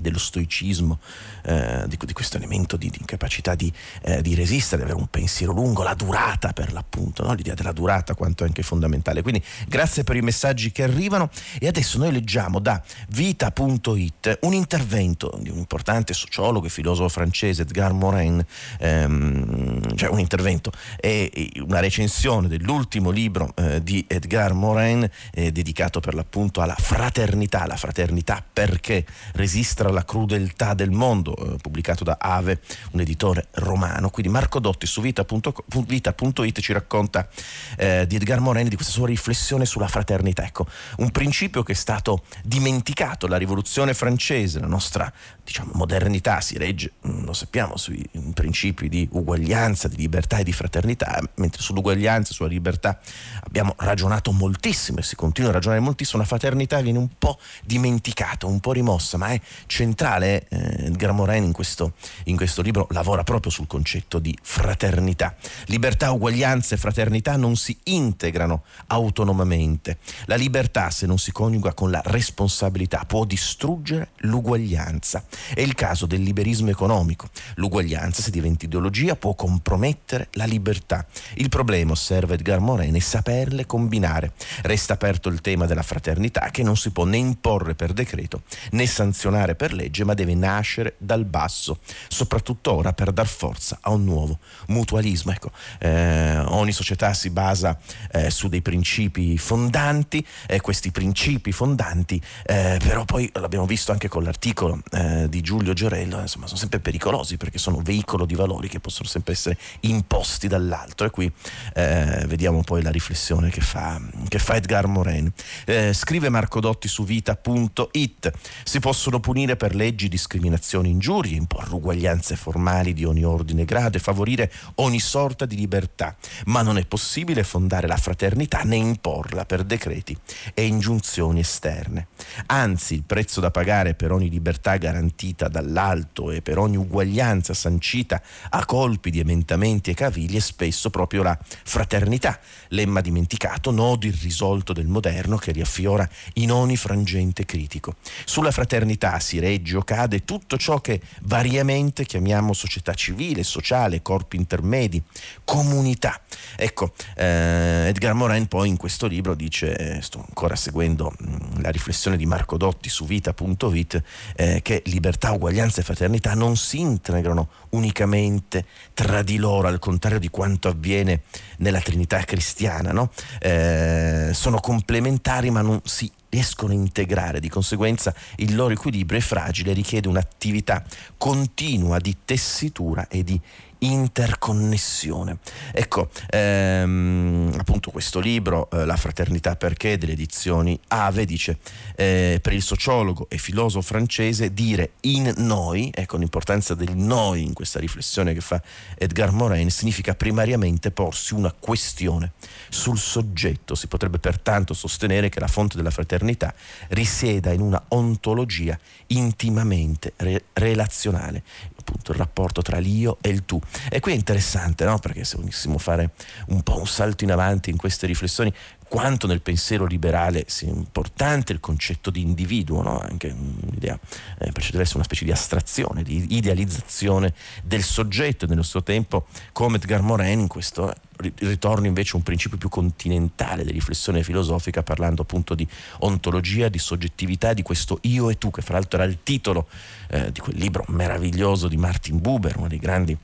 dello 0.00 0.18
stoicismo, 0.18 0.98
eh, 1.44 1.84
di, 1.86 1.98
di, 2.04 2.12
questo 2.12 2.36
elemento 2.36 2.76
di, 2.76 2.90
di 2.90 2.98
incapacità 3.00 3.54
di, 3.54 3.72
eh, 4.02 4.22
di, 4.22 4.34
resistere, 4.34 4.78
di 4.78 4.82
avere 4.88 5.00
un 5.00 5.08
pensiero 5.08 5.52
lungo, 5.52 5.82
la 5.82 5.94
durata 5.94 6.52
per 6.52 6.72
l'appunto, 6.72 7.24
no? 7.24 7.32
l'idea 7.32 7.54
della 7.54 7.72
durata 7.72 8.14
quanto 8.14 8.44
è 8.44 8.46
anche 8.46 8.62
fondamentale. 8.62 9.22
Quindi 9.22 9.42
grazie 9.68 10.04
per 10.04 10.16
i 10.16 10.22
messaggi 10.22 10.72
che 10.72 10.82
arrivano 10.82 11.30
e 11.58 11.66
adesso 11.66 11.98
noi 11.98 12.12
leggiamo 12.12 12.58
da 12.58 12.82
vita.it 13.08 14.38
un 14.42 14.52
intervento 14.52 15.36
di 15.40 15.50
un 15.50 15.58
importante 15.58 16.12
sociologo 16.12 16.66
e 16.66 16.70
filosofo 16.70 17.08
francese 17.08 17.62
Edgar 17.62 17.92
Morin, 17.92 18.44
ehm, 18.78 19.96
cioè 19.96 20.08
un 20.08 20.18
intervento 20.18 20.72
e 20.98 21.50
una 21.60 21.80
recensione 21.80 22.48
dell'ultimo 22.48 23.10
libro 23.10 23.52
eh, 23.56 23.82
di 23.82 24.04
Edgar 24.06 24.52
Morin 24.52 25.08
eh, 25.32 25.52
dedicato 25.52 26.00
per 26.00 26.14
l'appunto 26.14 26.60
alla 26.60 26.74
fraternità, 26.74 27.66
la 27.66 27.76
fraternità 27.76 28.44
perché 28.52 29.04
resistere 29.32 29.85
alla 29.88 30.04
crudeltà 30.04 30.74
del 30.74 30.90
mondo, 30.90 31.36
eh, 31.36 31.56
pubblicato 31.58 32.04
da 32.04 32.16
Ave, 32.20 32.60
un 32.92 33.00
editore 33.00 33.48
romano. 33.52 34.10
Quindi 34.10 34.30
Marco 34.32 34.58
Dotti 34.58 34.86
su 34.86 35.00
vita.it 35.00 36.60
ci 36.60 36.72
racconta 36.72 37.28
eh, 37.76 38.06
di 38.06 38.16
Edgar 38.16 38.40
Moreni, 38.40 38.68
di 38.68 38.76
questa 38.76 38.92
sua 38.92 39.06
riflessione 39.06 39.64
sulla 39.66 39.88
fraternità. 39.88 40.44
Ecco, 40.44 40.66
un 40.98 41.10
principio 41.10 41.62
che 41.62 41.72
è 41.72 41.76
stato 41.76 42.22
dimenticato, 42.42 43.26
la 43.26 43.36
rivoluzione 43.36 43.94
francese, 43.94 44.60
la 44.60 44.66
nostra 44.66 45.12
diciamo, 45.46 45.70
modernità 45.74 46.40
si 46.40 46.58
regge, 46.58 46.94
mm, 47.06 47.24
lo 47.24 47.32
sappiamo, 47.32 47.76
sui 47.76 48.04
principi 48.34 48.88
di 48.88 49.08
uguaglianza, 49.12 49.86
di 49.86 49.96
libertà 49.96 50.38
e 50.38 50.44
di 50.44 50.52
fraternità, 50.52 51.20
mentre 51.36 51.62
sull'uguaglianza, 51.62 52.32
sulla 52.32 52.48
libertà 52.48 52.98
abbiamo 53.44 53.74
ragionato 53.78 54.32
moltissimo 54.32 54.98
e 54.98 55.02
si 55.04 55.14
continua 55.14 55.50
a 55.50 55.52
ragionare 55.52 55.80
moltissimo, 55.80 56.20
la 56.20 56.26
fraternità 56.26 56.80
viene 56.80 56.98
un 56.98 57.10
po' 57.16 57.38
dimenticata, 57.64 58.46
un 58.46 58.58
po' 58.58 58.72
rimossa, 58.72 59.16
ma 59.18 59.28
è 59.28 59.40
centrale. 59.66 60.48
Eh, 60.48 60.86
Edgar 60.86 61.12
Morin 61.12 61.44
in 61.44 61.52
questo, 61.52 61.92
in 62.24 62.36
questo 62.36 62.60
libro 62.60 62.88
lavora 62.90 63.22
proprio 63.22 63.52
sul 63.52 63.68
concetto 63.68 64.18
di 64.18 64.36
fraternità. 64.42 65.36
Libertà, 65.66 66.10
uguaglianza 66.10 66.74
e 66.74 66.78
fraternità 66.78 67.36
non 67.36 67.54
si 67.54 67.78
integrano 67.84 68.64
autonomamente. 68.88 69.98
La 70.24 70.34
libertà, 70.34 70.90
se 70.90 71.06
non 71.06 71.18
si 71.18 71.30
coniuga 71.30 71.72
con 71.72 71.92
la 71.92 72.02
responsabilità, 72.04 73.04
può 73.06 73.24
distruggere 73.24 74.08
l'uguaglianza. 74.22 75.22
È 75.54 75.60
il 75.60 75.74
caso 75.74 76.06
del 76.06 76.22
liberismo 76.22 76.70
economico. 76.70 77.28
L'uguaglianza, 77.56 78.22
se 78.22 78.30
diventa 78.30 78.64
ideologia, 78.64 79.16
può 79.16 79.34
compromettere 79.34 80.28
la 80.32 80.44
libertà. 80.44 81.06
Il 81.34 81.48
problema, 81.48 81.92
osserva 81.92 82.34
Edgar 82.34 82.60
Morin, 82.60 82.94
è 82.94 82.98
saperle 82.98 83.66
combinare. 83.66 84.32
Resta 84.62 84.94
aperto 84.94 85.28
il 85.28 85.40
tema 85.40 85.66
della 85.66 85.82
fraternità 85.82 86.50
che 86.50 86.62
non 86.62 86.76
si 86.76 86.90
può 86.90 87.04
né 87.04 87.16
imporre 87.16 87.74
per 87.74 87.92
decreto 87.92 88.42
né 88.72 88.86
sanzionare 88.86 89.54
per 89.54 89.72
legge, 89.72 90.04
ma 90.04 90.14
deve 90.14 90.34
nascere 90.34 90.94
dal 90.98 91.24
basso, 91.24 91.78
soprattutto 92.08 92.72
ora 92.72 92.92
per 92.92 93.12
dar 93.12 93.26
forza 93.26 93.78
a 93.80 93.90
un 93.90 94.04
nuovo 94.04 94.38
mutualismo. 94.68 95.32
Ecco, 95.32 95.50
eh, 95.78 96.38
ogni 96.38 96.72
società 96.72 97.12
si 97.14 97.30
basa 97.30 97.78
eh, 98.12 98.30
su 98.30 98.48
dei 98.48 98.62
principi 98.62 99.38
fondanti, 99.38 100.24
e 100.46 100.60
questi 100.60 100.90
principi 100.90 101.52
fondanti 101.52 102.20
eh, 102.44 102.78
però 102.82 103.04
poi 103.04 103.30
l'abbiamo 103.34 103.66
visto 103.66 103.92
anche 103.92 104.08
con 104.08 104.22
l'articolo 104.22 104.80
di 105.28 105.40
Giulio 105.40 105.72
Giorello, 105.72 106.20
insomma 106.20 106.46
sono 106.46 106.58
sempre 106.58 106.80
pericolosi 106.80 107.36
perché 107.36 107.58
sono 107.58 107.80
veicolo 107.82 108.26
di 108.26 108.34
valori 108.34 108.68
che 108.68 108.80
possono 108.80 109.08
sempre 109.08 109.32
essere 109.32 109.58
imposti 109.80 110.48
dall'altro 110.48 111.06
e 111.06 111.10
qui 111.10 111.30
eh, 111.74 112.24
vediamo 112.26 112.62
poi 112.62 112.82
la 112.82 112.90
riflessione 112.90 113.50
che 113.50 113.60
fa, 113.60 114.00
che 114.28 114.38
fa 114.38 114.56
Edgar 114.56 114.86
Morin. 114.86 115.32
Eh, 115.64 115.92
scrive 115.92 116.28
Marco 116.28 116.60
Dotti 116.60 116.88
su 116.88 117.04
vita.it, 117.04 118.32
si 118.64 118.80
possono 118.80 119.20
punire 119.20 119.56
per 119.56 119.74
leggi 119.74 120.08
discriminazioni, 120.08 120.90
ingiurie, 120.90 121.36
imporre 121.36 121.74
uguaglianze 121.74 122.36
formali 122.36 122.92
di 122.92 123.04
ogni 123.04 123.24
ordine 123.24 123.62
e 123.62 123.64
grado 123.64 123.96
e 123.96 124.00
favorire 124.00 124.52
ogni 124.76 125.00
sorta 125.00 125.46
di 125.46 125.56
libertà, 125.56 126.16
ma 126.46 126.62
non 126.62 126.78
è 126.78 126.86
possibile 126.86 127.42
fondare 127.42 127.86
la 127.86 127.96
fraternità 127.96 128.62
né 128.62 128.76
imporla 128.76 129.44
per 129.44 129.64
decreti 129.64 130.16
e 130.54 130.66
ingiunzioni 130.66 131.40
esterne. 131.40 132.08
Anzi, 132.46 132.94
il 132.94 133.04
prezzo 133.04 133.40
da 133.40 133.50
pagare 133.50 133.94
per 133.94 134.12
ogni 134.12 134.28
libertà 134.28 134.76
garantita 134.76 135.15
dall'alto 135.48 136.30
e 136.30 136.42
per 136.42 136.58
ogni 136.58 136.76
uguaglianza 136.76 137.54
sancita 137.54 138.20
a 138.50 138.64
colpi 138.66 139.10
di 139.10 139.20
emendamenti 139.20 139.90
e 139.90 139.94
cavigli 139.94 140.36
è 140.36 140.40
spesso 140.40 140.90
proprio 140.90 141.22
la 141.22 141.38
fraternità, 141.40 142.38
lemma 142.68 143.00
dimenticato, 143.00 143.70
nodo 143.70 144.06
irrisolto 144.06 144.72
del 144.72 144.86
moderno 144.86 145.36
che 145.36 145.52
riaffiora 145.52 146.08
in 146.34 146.52
ogni 146.52 146.76
frangente 146.76 147.44
critico. 147.46 147.96
Sulla 148.24 148.50
fraternità 148.50 149.18
si 149.20 149.38
regge 149.38 149.76
o 149.76 149.82
cade 149.82 150.24
tutto 150.24 150.56
ciò 150.58 150.80
che 150.80 151.00
variamente 151.22 152.04
chiamiamo 152.04 152.52
società 152.52 152.92
civile, 152.94 153.42
sociale, 153.42 154.02
corpi 154.02 154.36
intermedi, 154.36 155.02
comunità. 155.44 156.20
Ecco, 156.56 156.92
eh, 157.16 157.86
Edgar 157.88 158.14
Morin 158.14 158.46
poi 158.46 158.68
in 158.68 158.76
questo 158.76 159.06
libro 159.06 159.34
dice, 159.34 160.00
sto 160.02 160.24
ancora 160.26 160.56
seguendo 160.56 161.12
mh, 161.16 161.26
mm, 161.26 161.60
la 161.60 161.70
riflessione 161.70 162.16
di 162.16 162.26
Marco 162.26 162.56
Dotti 162.56 162.88
su 162.88 163.06
vita.vit, 163.06 164.02
eh, 164.36 164.60
che 164.62 164.82
libertà, 164.86 165.05
uguaglianza 165.30 165.80
e 165.80 165.84
fraternità 165.84 166.34
non 166.34 166.56
si 166.56 166.80
integrano 166.80 167.48
unicamente 167.70 168.64
tra 168.94 169.22
di 169.22 169.36
loro, 169.36 169.68
al 169.68 169.78
contrario 169.78 170.18
di 170.18 170.28
quanto 170.28 170.68
avviene 170.68 171.22
nella 171.58 171.80
Trinità 171.80 172.18
cristiana, 172.20 172.92
no? 172.92 173.10
eh, 173.40 174.30
sono 174.32 174.60
complementari 174.60 175.50
ma 175.50 175.60
non 175.60 175.80
si 175.84 176.10
riescono 176.28 176.72
a 176.72 176.76
integrare, 176.76 177.40
di 177.40 177.48
conseguenza 177.48 178.14
il 178.36 178.54
loro 178.54 178.72
equilibrio 178.72 179.18
è 179.18 179.22
fragile, 179.22 179.72
richiede 179.72 180.08
un'attività 180.08 180.84
continua 181.16 181.98
di 181.98 182.16
tessitura 182.24 183.08
e 183.08 183.24
di 183.24 183.40
interconnessione. 183.78 185.38
Ecco, 185.72 186.08
ehm, 186.28 187.54
appunto 187.58 187.90
questo 187.90 188.20
libro, 188.20 188.68
eh, 188.70 188.84
La 188.84 188.96
fraternità 188.96 189.56
perché, 189.56 189.98
delle 189.98 190.12
edizioni 190.12 190.78
Ave, 190.88 191.24
dice 191.24 191.58
eh, 191.96 192.38
per 192.40 192.52
il 192.52 192.62
sociologo 192.62 193.26
e 193.28 193.38
filosofo 193.38 193.86
francese 193.86 194.52
dire 194.52 194.92
in 195.02 195.32
noi, 195.38 195.90
ecco 195.94 196.16
l'importanza 196.16 196.74
del 196.74 196.96
noi 196.96 197.42
in 197.42 197.52
questa 197.52 197.78
riflessione 197.78 198.34
che 198.34 198.40
fa 198.40 198.60
Edgar 198.96 199.32
Morin, 199.32 199.70
significa 199.70 200.14
primariamente 200.14 200.90
porsi 200.90 201.34
una 201.34 201.52
questione 201.52 202.32
sul 202.68 202.98
soggetto. 202.98 203.74
Si 203.74 203.86
potrebbe 203.86 204.18
pertanto 204.18 204.74
sostenere 204.74 205.28
che 205.28 205.40
la 205.40 205.48
fonte 205.48 205.76
della 205.76 205.90
fraternità 205.90 206.54
risieda 206.88 207.52
in 207.52 207.60
una 207.60 207.82
ontologia 207.88 208.78
intimamente 209.08 210.12
re- 210.16 210.44
relazionale 210.52 211.42
appunto 211.86 212.10
il 212.10 212.18
rapporto 212.18 212.62
tra 212.62 212.78
l'io 212.78 213.18
e 213.20 213.28
il 213.28 213.44
tu. 213.44 213.60
E 213.88 214.00
qui 214.00 214.12
è 214.12 214.14
interessante, 214.14 214.84
no? 214.84 214.98
perché 214.98 215.24
se 215.24 215.36
volessimo 215.36 215.78
fare 215.78 216.10
un 216.48 216.62
po' 216.62 216.78
un 216.78 216.86
salto 216.86 217.22
in 217.22 217.30
avanti 217.30 217.70
in 217.70 217.76
queste 217.76 218.06
riflessioni, 218.06 218.52
quanto 218.88 219.26
nel 219.26 219.40
pensiero 219.40 219.84
liberale 219.84 220.44
sia 220.46 220.68
importante 220.68 221.52
il 221.52 221.60
concetto 221.60 222.10
di 222.10 222.20
individuo, 222.20 222.82
no? 222.82 223.00
anche 223.00 223.28
un'idea 223.28 223.98
eh, 224.38 224.52
essere 224.56 224.94
una 224.94 225.04
specie 225.04 225.24
di 225.24 225.32
astrazione, 225.32 226.02
di 226.02 226.34
idealizzazione 226.36 227.34
del 227.64 227.82
soggetto 227.82 228.46
nel 228.46 228.56
nostro 228.56 228.82
tempo, 228.82 229.26
come 229.52 229.76
Edgar 229.76 230.02
Morin 230.02 230.40
in 230.40 230.48
questo 230.48 230.92
ritorno 231.18 231.86
invece 231.86 232.12
a 232.12 232.16
un 232.16 232.22
principio 232.22 232.58
più 232.58 232.68
continentale 232.68 233.64
di 233.64 233.72
riflessione 233.72 234.22
filosofica 234.22 234.82
parlando 234.82 235.22
appunto 235.22 235.54
di 235.54 235.66
ontologia, 236.00 236.68
di 236.68 236.78
soggettività, 236.78 237.54
di 237.54 237.62
questo 237.62 237.98
io 238.02 238.30
e 238.30 238.38
tu, 238.38 238.50
che 238.50 238.62
fra 238.62 238.74
l'altro 238.74 239.00
era 239.00 239.08
il 239.08 239.18
titolo 239.22 239.66
eh, 240.08 240.30
di 240.30 240.40
quel 240.40 240.56
libro 240.56 240.84
meraviglioso 240.88 241.68
di 241.68 241.76
Martin 241.76 242.20
Buber, 242.20 242.56
uno 242.56 242.68
dei 242.68 242.78
grandi 242.78 243.16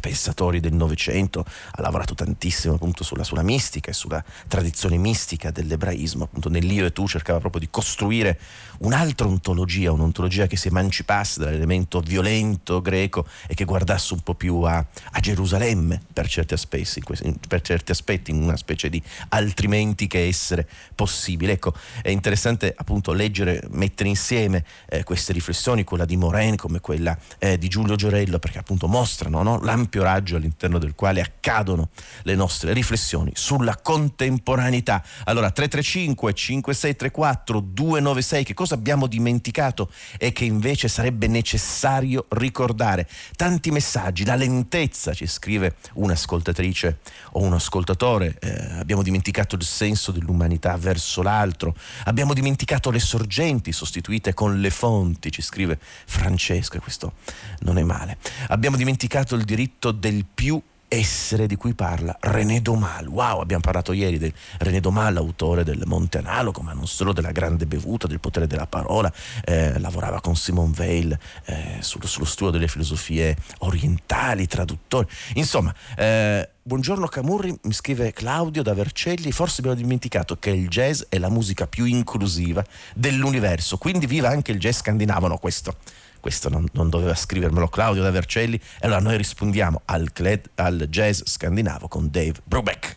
pensatori 0.00 0.60
del 0.60 0.72
Novecento, 0.72 1.44
ha 1.72 1.80
lavorato 1.82 2.14
tantissimo 2.14 2.74
appunto 2.74 3.04
sulla, 3.04 3.24
sulla, 3.24 3.42
mistica 3.42 3.90
e 3.90 3.94
sulla 3.94 4.22
tradizione 4.46 4.96
mistica 4.96 5.50
dell'ebraismo, 5.50 6.24
appunto 6.24 6.48
nell'io 6.48 6.86
e 6.86 6.92
tu 6.92 7.06
cercava 7.06 7.38
proprio 7.38 7.60
di 7.60 7.68
costruire 7.70 8.38
un'altra 8.78 9.26
ontologia, 9.26 9.92
un'ontologia 9.92 10.46
che 10.46 10.56
si 10.56 10.68
emancipasse 10.68 11.40
dall'elemento 11.40 12.00
violento 12.00 12.80
greco 12.80 13.26
e 13.46 13.54
che 13.54 13.64
guardasse 13.64 14.14
un 14.14 14.20
po' 14.20 14.34
più 14.34 14.62
a, 14.62 14.76
a 14.76 15.20
Gerusalemme 15.20 16.00
per 16.12 16.28
certi, 16.28 16.54
aspetti, 16.54 17.02
per 17.46 17.60
certi 17.60 17.90
aspetti, 17.92 18.30
in 18.30 18.42
una 18.42 18.56
specie 18.56 18.88
di 18.88 19.02
altrimenti 19.30 20.06
che 20.06 20.26
essere 20.26 20.68
possibile. 20.94 21.52
Ecco, 21.52 21.72
è 22.02 22.10
interessante 22.10 22.74
appunto 22.76 23.12
leggere, 23.12 23.62
mettere 23.70 24.08
insieme 24.08 24.64
eh, 24.88 25.02
queste 25.04 25.32
riflessioni, 25.32 25.84
quella 25.84 26.04
di 26.04 26.16
Moren 26.16 26.56
come 26.56 26.80
quella 26.80 27.16
eh, 27.38 27.58
di 27.58 27.68
Giulio 27.68 27.96
Giorello, 27.96 28.38
perché 28.38 28.58
appunto 28.58 28.86
mostrano 28.86 29.42
no, 29.42 29.60
l'ampio 29.60 30.02
raggio 30.02 30.36
all'interno 30.36 30.78
del 30.78 30.94
quale 30.94 31.20
accadono 31.20 31.90
le 32.22 32.34
nostre 32.34 32.72
riflessioni 32.72 33.32
sulla 33.34 33.76
contemporaneità. 33.76 35.02
Allora 35.24 35.50
335 35.50 36.34
5634 36.34 37.60
296 37.60 38.44
che 38.44 38.54
cosa 38.54 38.67
cosa 38.68 38.74
abbiamo 38.74 39.06
dimenticato 39.06 39.90
e 40.18 40.32
che 40.32 40.44
invece 40.44 40.88
sarebbe 40.88 41.26
necessario 41.26 42.26
ricordare. 42.30 43.08
Tanti 43.34 43.70
messaggi, 43.70 44.26
la 44.26 44.34
lentezza, 44.34 45.14
ci 45.14 45.26
scrive 45.26 45.76
un'ascoltatrice 45.94 46.98
o 47.32 47.40
un 47.40 47.54
ascoltatore, 47.54 48.36
eh, 48.40 48.78
abbiamo 48.78 49.02
dimenticato 49.02 49.56
il 49.56 49.64
senso 49.64 50.12
dell'umanità 50.12 50.76
verso 50.76 51.22
l'altro, 51.22 51.74
abbiamo 52.04 52.34
dimenticato 52.34 52.90
le 52.90 53.00
sorgenti 53.00 53.72
sostituite 53.72 54.34
con 54.34 54.60
le 54.60 54.70
fonti, 54.70 55.32
ci 55.32 55.40
scrive 55.40 55.78
Francesco 55.80 56.76
e 56.76 56.80
questo 56.80 57.14
non 57.60 57.78
è 57.78 57.82
male. 57.82 58.18
Abbiamo 58.48 58.76
dimenticato 58.76 59.34
il 59.34 59.44
diritto 59.44 59.92
del 59.92 60.26
più 60.26 60.60
essere 60.88 61.46
di 61.46 61.56
cui 61.56 61.74
parla 61.74 62.16
René 62.20 62.60
Domal. 62.60 63.06
Wow, 63.06 63.40
abbiamo 63.40 63.62
parlato 63.62 63.92
ieri 63.92 64.18
di 64.18 64.32
René 64.58 64.80
Domal, 64.80 65.16
autore 65.16 65.62
del 65.62 65.82
Monte 65.84 66.18
Analogo, 66.18 66.62
ma 66.62 66.72
non 66.72 66.86
solo 66.86 67.12
della 67.12 67.30
grande 67.30 67.66
bevuta, 67.66 68.06
del 68.06 68.20
potere 68.20 68.46
della 68.46 68.66
parola, 68.66 69.12
eh, 69.44 69.78
lavorava 69.78 70.20
con 70.20 70.34
Simone 70.34 70.72
Weil 70.76 71.18
eh, 71.44 71.76
sullo, 71.80 72.06
sullo, 72.06 72.24
studio 72.24 72.52
delle 72.52 72.68
filosofie 72.68 73.36
orientali, 73.58 74.46
traduttore. 74.46 75.08
Insomma, 75.34 75.74
eh, 75.96 76.48
Buongiorno 76.68 77.06
Camurri, 77.06 77.58
mi 77.62 77.72
scrive 77.72 78.12
Claudio 78.12 78.62
da 78.62 78.74
Vercelli, 78.74 79.32
forse 79.32 79.62
abbiamo 79.62 79.80
dimenticato 79.80 80.36
che 80.38 80.50
il 80.50 80.68
jazz 80.68 81.00
è 81.08 81.16
la 81.16 81.30
musica 81.30 81.66
più 81.66 81.86
inclusiva 81.86 82.62
dell'universo, 82.94 83.78
quindi 83.78 84.04
viva 84.04 84.28
anche 84.28 84.52
il 84.52 84.58
jazz 84.58 84.80
scandinavo, 84.80 85.28
no 85.28 85.38
questo 85.38 85.76
questo 86.20 86.48
non, 86.48 86.66
non, 86.72 86.88
doveva 86.88 87.14
scrivermelo 87.14 87.68
Claudio 87.68 88.02
da 88.02 88.10
Vercelli, 88.10 88.56
e 88.56 88.86
allora 88.86 89.00
noi 89.00 89.16
rispondiamo 89.16 89.82
al, 89.84 90.10
al 90.56 90.86
jazz 90.88 91.22
scandinavo 91.24 91.88
con 91.88 92.08
Dave 92.10 92.34
Brubeck. 92.44 92.96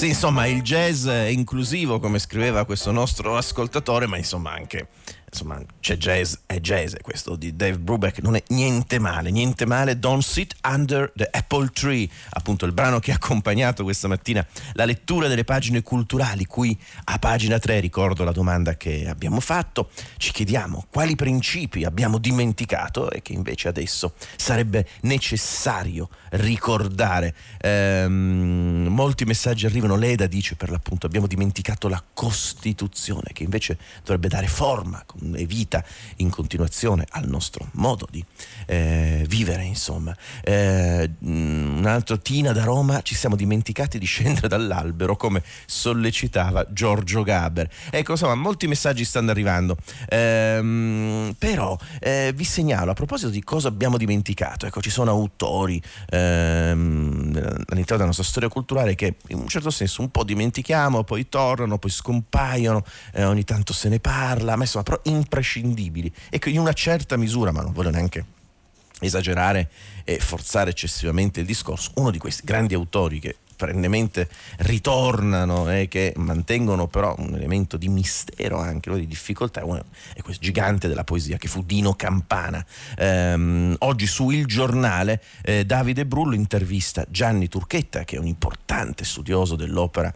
Sì, 0.00 0.08
insomma, 0.08 0.46
il 0.46 0.62
jazz 0.62 1.06
è 1.06 1.26
inclusivo, 1.26 2.00
come 2.00 2.18
scriveva 2.18 2.64
questo 2.64 2.90
nostro 2.90 3.36
ascoltatore, 3.36 4.06
ma 4.06 4.16
insomma 4.16 4.50
anche 4.50 4.88
insomma 5.30 5.60
c'è 5.80 5.96
jazz, 5.96 6.34
è 6.46 6.60
jazz 6.60 6.94
questo 7.00 7.36
di 7.36 7.54
Dave 7.54 7.78
Brubeck, 7.78 8.20
non 8.20 8.34
è 8.34 8.42
niente 8.48 8.98
male, 8.98 9.30
niente 9.30 9.64
male, 9.64 9.98
Don't 9.98 10.22
Sit 10.22 10.56
Under 10.66 11.12
the 11.14 11.28
Apple 11.30 11.70
Tree, 11.72 12.08
appunto 12.30 12.66
il 12.66 12.72
brano 12.72 12.98
che 12.98 13.12
ha 13.12 13.14
accompagnato 13.14 13.84
questa 13.84 14.08
mattina 14.08 14.44
la 14.72 14.84
lettura 14.84 15.28
delle 15.28 15.44
pagine 15.44 15.82
culturali, 15.82 16.44
qui 16.46 16.76
a 17.04 17.18
pagina 17.18 17.58
3 17.58 17.80
ricordo 17.80 18.24
la 18.24 18.32
domanda 18.32 18.76
che 18.76 19.08
abbiamo 19.08 19.40
fatto, 19.40 19.90
ci 20.16 20.32
chiediamo 20.32 20.86
quali 20.90 21.14
principi 21.14 21.84
abbiamo 21.84 22.18
dimenticato 22.18 23.10
e 23.10 23.22
che 23.22 23.32
invece 23.32 23.68
adesso 23.68 24.14
sarebbe 24.36 24.86
necessario 25.02 26.08
ricordare. 26.30 27.34
Ehm, 27.60 28.88
molti 28.90 29.24
messaggi 29.24 29.66
arrivano, 29.66 29.96
Leda 29.96 30.26
dice 30.26 30.56
per 30.56 30.70
l'appunto 30.70 31.06
abbiamo 31.06 31.26
dimenticato 31.26 31.88
la 31.88 32.02
Costituzione 32.12 33.30
che 33.32 33.44
invece 33.44 33.78
dovrebbe 34.02 34.28
dare 34.28 34.46
forma 34.46 35.00
e 35.00 35.19
vita 35.20 35.84
in 36.16 36.30
continuazione 36.30 37.06
al 37.10 37.28
nostro 37.28 37.68
modo 37.72 38.06
di 38.10 38.24
eh, 38.66 39.24
vivere, 39.28 39.64
insomma. 39.64 40.16
Eh, 40.42 41.10
un 41.20 41.84
altro 41.86 42.18
Tina 42.18 42.52
da 42.52 42.64
Roma, 42.64 43.02
ci 43.02 43.14
siamo 43.14 43.36
dimenticati 43.36 43.98
di 43.98 44.06
scendere 44.06 44.48
dall'albero 44.48 45.16
come 45.16 45.42
sollecitava 45.66 46.66
Giorgio 46.70 47.22
Gaber. 47.22 47.70
Ecco, 47.90 48.12
insomma, 48.12 48.34
molti 48.34 48.66
messaggi 48.66 49.04
stanno 49.04 49.30
arrivando. 49.30 49.76
Eh, 50.08 51.34
però 51.38 51.78
vi 52.34 52.44
segnalo 52.44 52.90
a 52.90 52.94
proposito 52.94 53.30
di 53.30 53.42
cosa 53.42 53.68
abbiamo 53.68 53.96
dimenticato, 53.96 54.66
ecco, 54.66 54.80
ci 54.80 54.90
sono 54.90 55.10
autori 55.10 55.80
ehm, 56.08 57.32
all'interno 57.68 57.96
della 57.96 58.06
nostra 58.06 58.24
storia 58.24 58.48
culturale 58.48 58.94
che 58.94 59.16
in 59.28 59.38
un 59.38 59.48
certo 59.48 59.70
senso 59.70 60.00
un 60.02 60.10
po' 60.10 60.24
dimentichiamo, 60.24 61.04
poi 61.04 61.28
tornano, 61.28 61.78
poi 61.78 61.90
scompaiono, 61.90 62.84
eh, 63.12 63.24
ogni 63.24 63.44
tanto 63.44 63.72
se 63.72 63.88
ne 63.88 64.00
parla, 64.00 64.56
ma 64.56 64.62
insomma, 64.62 64.84
però 64.84 65.00
imprescindibili. 65.10 66.12
E 66.30 66.40
in 66.46 66.58
una 66.58 66.72
certa 66.72 67.16
misura, 67.16 67.52
ma 67.52 67.62
non 67.62 67.72
voglio 67.72 67.90
neanche 67.90 68.24
esagerare 69.00 69.70
e 70.04 70.18
forzare 70.18 70.70
eccessivamente 70.70 71.40
il 71.40 71.46
discorso, 71.46 71.92
uno 71.96 72.10
di 72.10 72.18
questi 72.18 72.42
grandi 72.44 72.74
autori 72.74 73.18
che 73.18 73.36
perennemente 73.60 74.26
ritornano 74.60 75.70
e 75.70 75.86
che 75.86 76.14
mantengono 76.16 76.86
però 76.86 77.14
un 77.18 77.34
elemento 77.34 77.76
di 77.76 77.88
mistero 77.88 78.58
anche, 78.58 78.90
di 78.94 79.06
difficoltà, 79.06 79.60
è 80.14 80.22
questo 80.22 80.42
gigante 80.42 80.88
della 80.88 81.04
poesia 81.04 81.36
che 81.36 81.46
fu 81.46 81.62
Dino 81.62 81.92
Campana. 81.92 82.64
Ehm, 82.96 83.76
oggi 83.80 84.06
su 84.06 84.30
Il 84.30 84.46
Giornale 84.46 85.22
eh, 85.42 85.66
Davide 85.66 86.06
Brullo 86.06 86.34
intervista 86.34 87.04
Gianni 87.10 87.48
Turchetta, 87.48 88.04
che 88.04 88.16
è 88.16 88.18
un 88.18 88.26
importante 88.26 89.04
studioso 89.04 89.56
dell'opera 89.56 90.10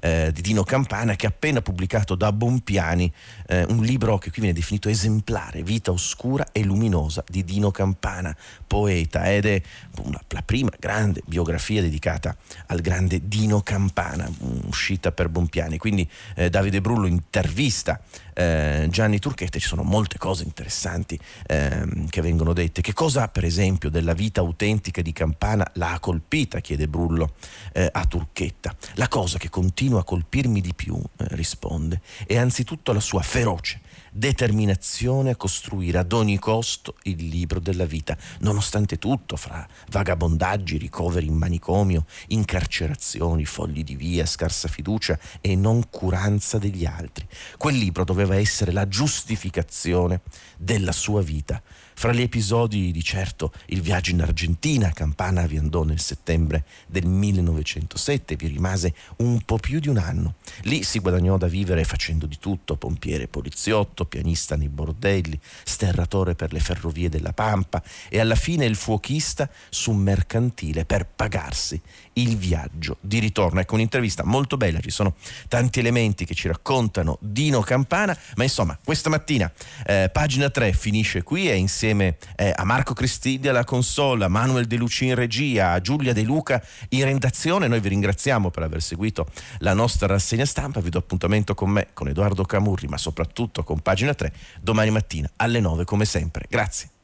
eh, 0.00 0.30
di 0.34 0.42
Dino 0.42 0.62
Campana, 0.62 1.16
che 1.16 1.24
ha 1.24 1.30
appena 1.30 1.62
pubblicato 1.62 2.14
da 2.14 2.32
Bompiani 2.32 3.10
eh, 3.46 3.64
un 3.64 3.82
libro 3.82 4.18
che 4.18 4.30
qui 4.30 4.42
viene 4.42 4.54
definito 4.54 4.90
esemplare, 4.90 5.62
Vita 5.62 5.90
oscura 5.90 6.48
e 6.52 6.62
luminosa 6.64 7.24
di 7.26 7.44
Dino 7.44 7.70
Campana, 7.70 8.36
poeta, 8.66 9.32
ed 9.32 9.46
è 9.46 9.62
una, 10.02 10.20
la 10.28 10.42
prima 10.42 10.70
grande 10.78 11.22
biografia 11.24 11.80
dedicata 11.80 12.36
al 12.66 12.80
grande 12.80 12.88
Dino 13.22 13.60
Campana, 13.62 14.30
uscita 14.66 15.12
per 15.12 15.28
Bompiani. 15.28 15.78
Quindi 15.78 16.08
eh, 16.34 16.50
Davide 16.50 16.80
Brullo 16.80 17.06
intervista 17.06 18.00
eh, 18.40 18.88
Gianni 18.88 19.18
Turchetta, 19.18 19.58
ci 19.58 19.66
sono 19.66 19.82
molte 19.82 20.16
cose 20.16 20.44
interessanti 20.44 21.18
ehm, 21.46 22.08
che 22.08 22.22
vengono 22.22 22.54
dette. 22.54 22.80
Che 22.80 22.94
cosa, 22.94 23.28
per 23.28 23.44
esempio, 23.44 23.90
della 23.90 24.14
vita 24.14 24.40
autentica 24.40 25.02
di 25.02 25.12
Campana 25.12 25.70
l'ha 25.74 25.98
colpita, 26.00 26.60
chiede 26.60 26.88
Brullo 26.88 27.34
eh, 27.72 27.88
a 27.92 28.06
Turchetta. 28.06 28.74
La 28.94 29.08
cosa 29.08 29.36
che 29.36 29.50
continua 29.50 30.00
a 30.00 30.04
colpirmi 30.04 30.60
di 30.62 30.72
più, 30.74 30.96
eh, 30.96 31.26
risponde, 31.30 32.00
è 32.26 32.38
anzitutto 32.38 32.92
la 32.92 33.00
sua 33.00 33.20
feroce 33.20 33.80
determinazione 34.10 35.30
a 35.30 35.36
costruire 35.36 35.98
ad 35.98 36.12
ogni 36.12 36.38
costo 36.38 36.96
il 37.04 37.26
libro 37.26 37.60
della 37.60 37.84
vita, 37.84 38.16
nonostante 38.40 38.98
tutto, 38.98 39.36
fra 39.36 39.66
vagabondaggi, 39.90 40.76
ricoveri 40.76 41.26
in 41.26 41.34
manicomio, 41.34 42.04
incarcerazioni, 42.28 43.44
fogli 43.44 43.84
di 43.84 43.94
via, 43.94 44.26
scarsa 44.26 44.68
fiducia 44.68 45.18
e 45.40 45.54
noncuranza 45.54 46.58
degli 46.58 46.84
altri. 46.84 47.26
Quel 47.56 47.76
libro 47.76 48.04
doveva 48.04 48.29
essere 48.36 48.72
la 48.72 48.88
giustificazione 48.88 50.20
della 50.56 50.92
sua 50.92 51.22
vita 51.22 51.62
fra 52.00 52.14
gli 52.14 52.22
episodi 52.22 52.92
di 52.92 53.02
certo 53.02 53.52
il 53.66 53.82
viaggio 53.82 54.12
in 54.12 54.22
Argentina, 54.22 54.90
Campana 54.90 55.44
vi 55.44 55.58
andò 55.58 55.82
nel 55.82 56.00
settembre 56.00 56.64
del 56.86 57.04
1907, 57.04 58.36
vi 58.36 58.46
rimase 58.46 58.94
un 59.16 59.42
po' 59.42 59.58
più 59.58 59.80
di 59.80 59.90
un 59.90 59.98
anno. 59.98 60.36
Lì 60.62 60.82
si 60.82 60.98
guadagnò 60.98 61.36
da 61.36 61.46
vivere 61.46 61.84
facendo 61.84 62.24
di 62.24 62.38
tutto, 62.38 62.76
pompiere, 62.76 63.28
poliziotto, 63.28 64.06
pianista 64.06 64.56
nei 64.56 64.70
bordelli, 64.70 65.38
sterratore 65.62 66.34
per 66.34 66.54
le 66.54 66.60
ferrovie 66.60 67.10
della 67.10 67.34
Pampa 67.34 67.82
e 68.08 68.18
alla 68.18 68.34
fine 68.34 68.64
il 68.64 68.76
fuochista 68.76 69.50
su 69.68 69.90
un 69.90 69.98
mercantile 69.98 70.86
per 70.86 71.06
pagarsi 71.06 71.78
il 72.14 72.36
viaggio 72.36 72.96
di 73.00 73.18
ritorno. 73.18 73.60
Ecco 73.60 73.74
un'intervista 73.74 74.24
molto 74.24 74.56
bella, 74.56 74.80
ci 74.80 74.90
sono 74.90 75.14
tanti 75.48 75.78
elementi 75.78 76.24
che 76.24 76.34
ci 76.34 76.48
raccontano 76.48 77.18
Dino 77.20 77.60
Campana, 77.60 78.16
ma 78.36 78.42
insomma 78.42 78.78
questa 78.82 79.08
mattina 79.10 79.50
eh, 79.86 80.10
pagina 80.12 80.50
3 80.50 80.72
finisce 80.72 81.22
qui 81.22 81.50
e 81.50 81.56
insieme 81.56 82.16
eh, 82.36 82.52
a 82.54 82.64
Marco 82.64 82.94
Cristigli 82.94 83.48
alla 83.48 83.64
console, 83.64 84.24
a 84.24 84.28
Manuel 84.28 84.66
De 84.66 84.76
Luci 84.76 85.06
in 85.06 85.14
regia, 85.14 85.72
a 85.72 85.80
Giulia 85.80 86.12
De 86.12 86.22
Luca 86.22 86.62
in 86.90 87.04
redazione. 87.04 87.68
Noi 87.68 87.80
vi 87.80 87.88
ringraziamo 87.88 88.50
per 88.50 88.62
aver 88.62 88.82
seguito 88.82 89.26
la 89.58 89.74
nostra 89.74 90.06
rassegna 90.06 90.44
stampa. 90.44 90.80
Vi 90.80 90.90
do 90.90 90.98
appuntamento 90.98 91.54
con 91.54 91.70
me, 91.70 91.88
con 91.92 92.08
Edoardo 92.08 92.44
Camurri, 92.44 92.88
ma 92.88 92.98
soprattutto 92.98 93.62
con 93.64 93.80
pagina 93.80 94.14
3 94.14 94.32
domani 94.60 94.90
mattina 94.90 95.30
alle 95.36 95.60
9 95.60 95.84
come 95.84 96.04
sempre. 96.04 96.46
Grazie. 96.48 96.99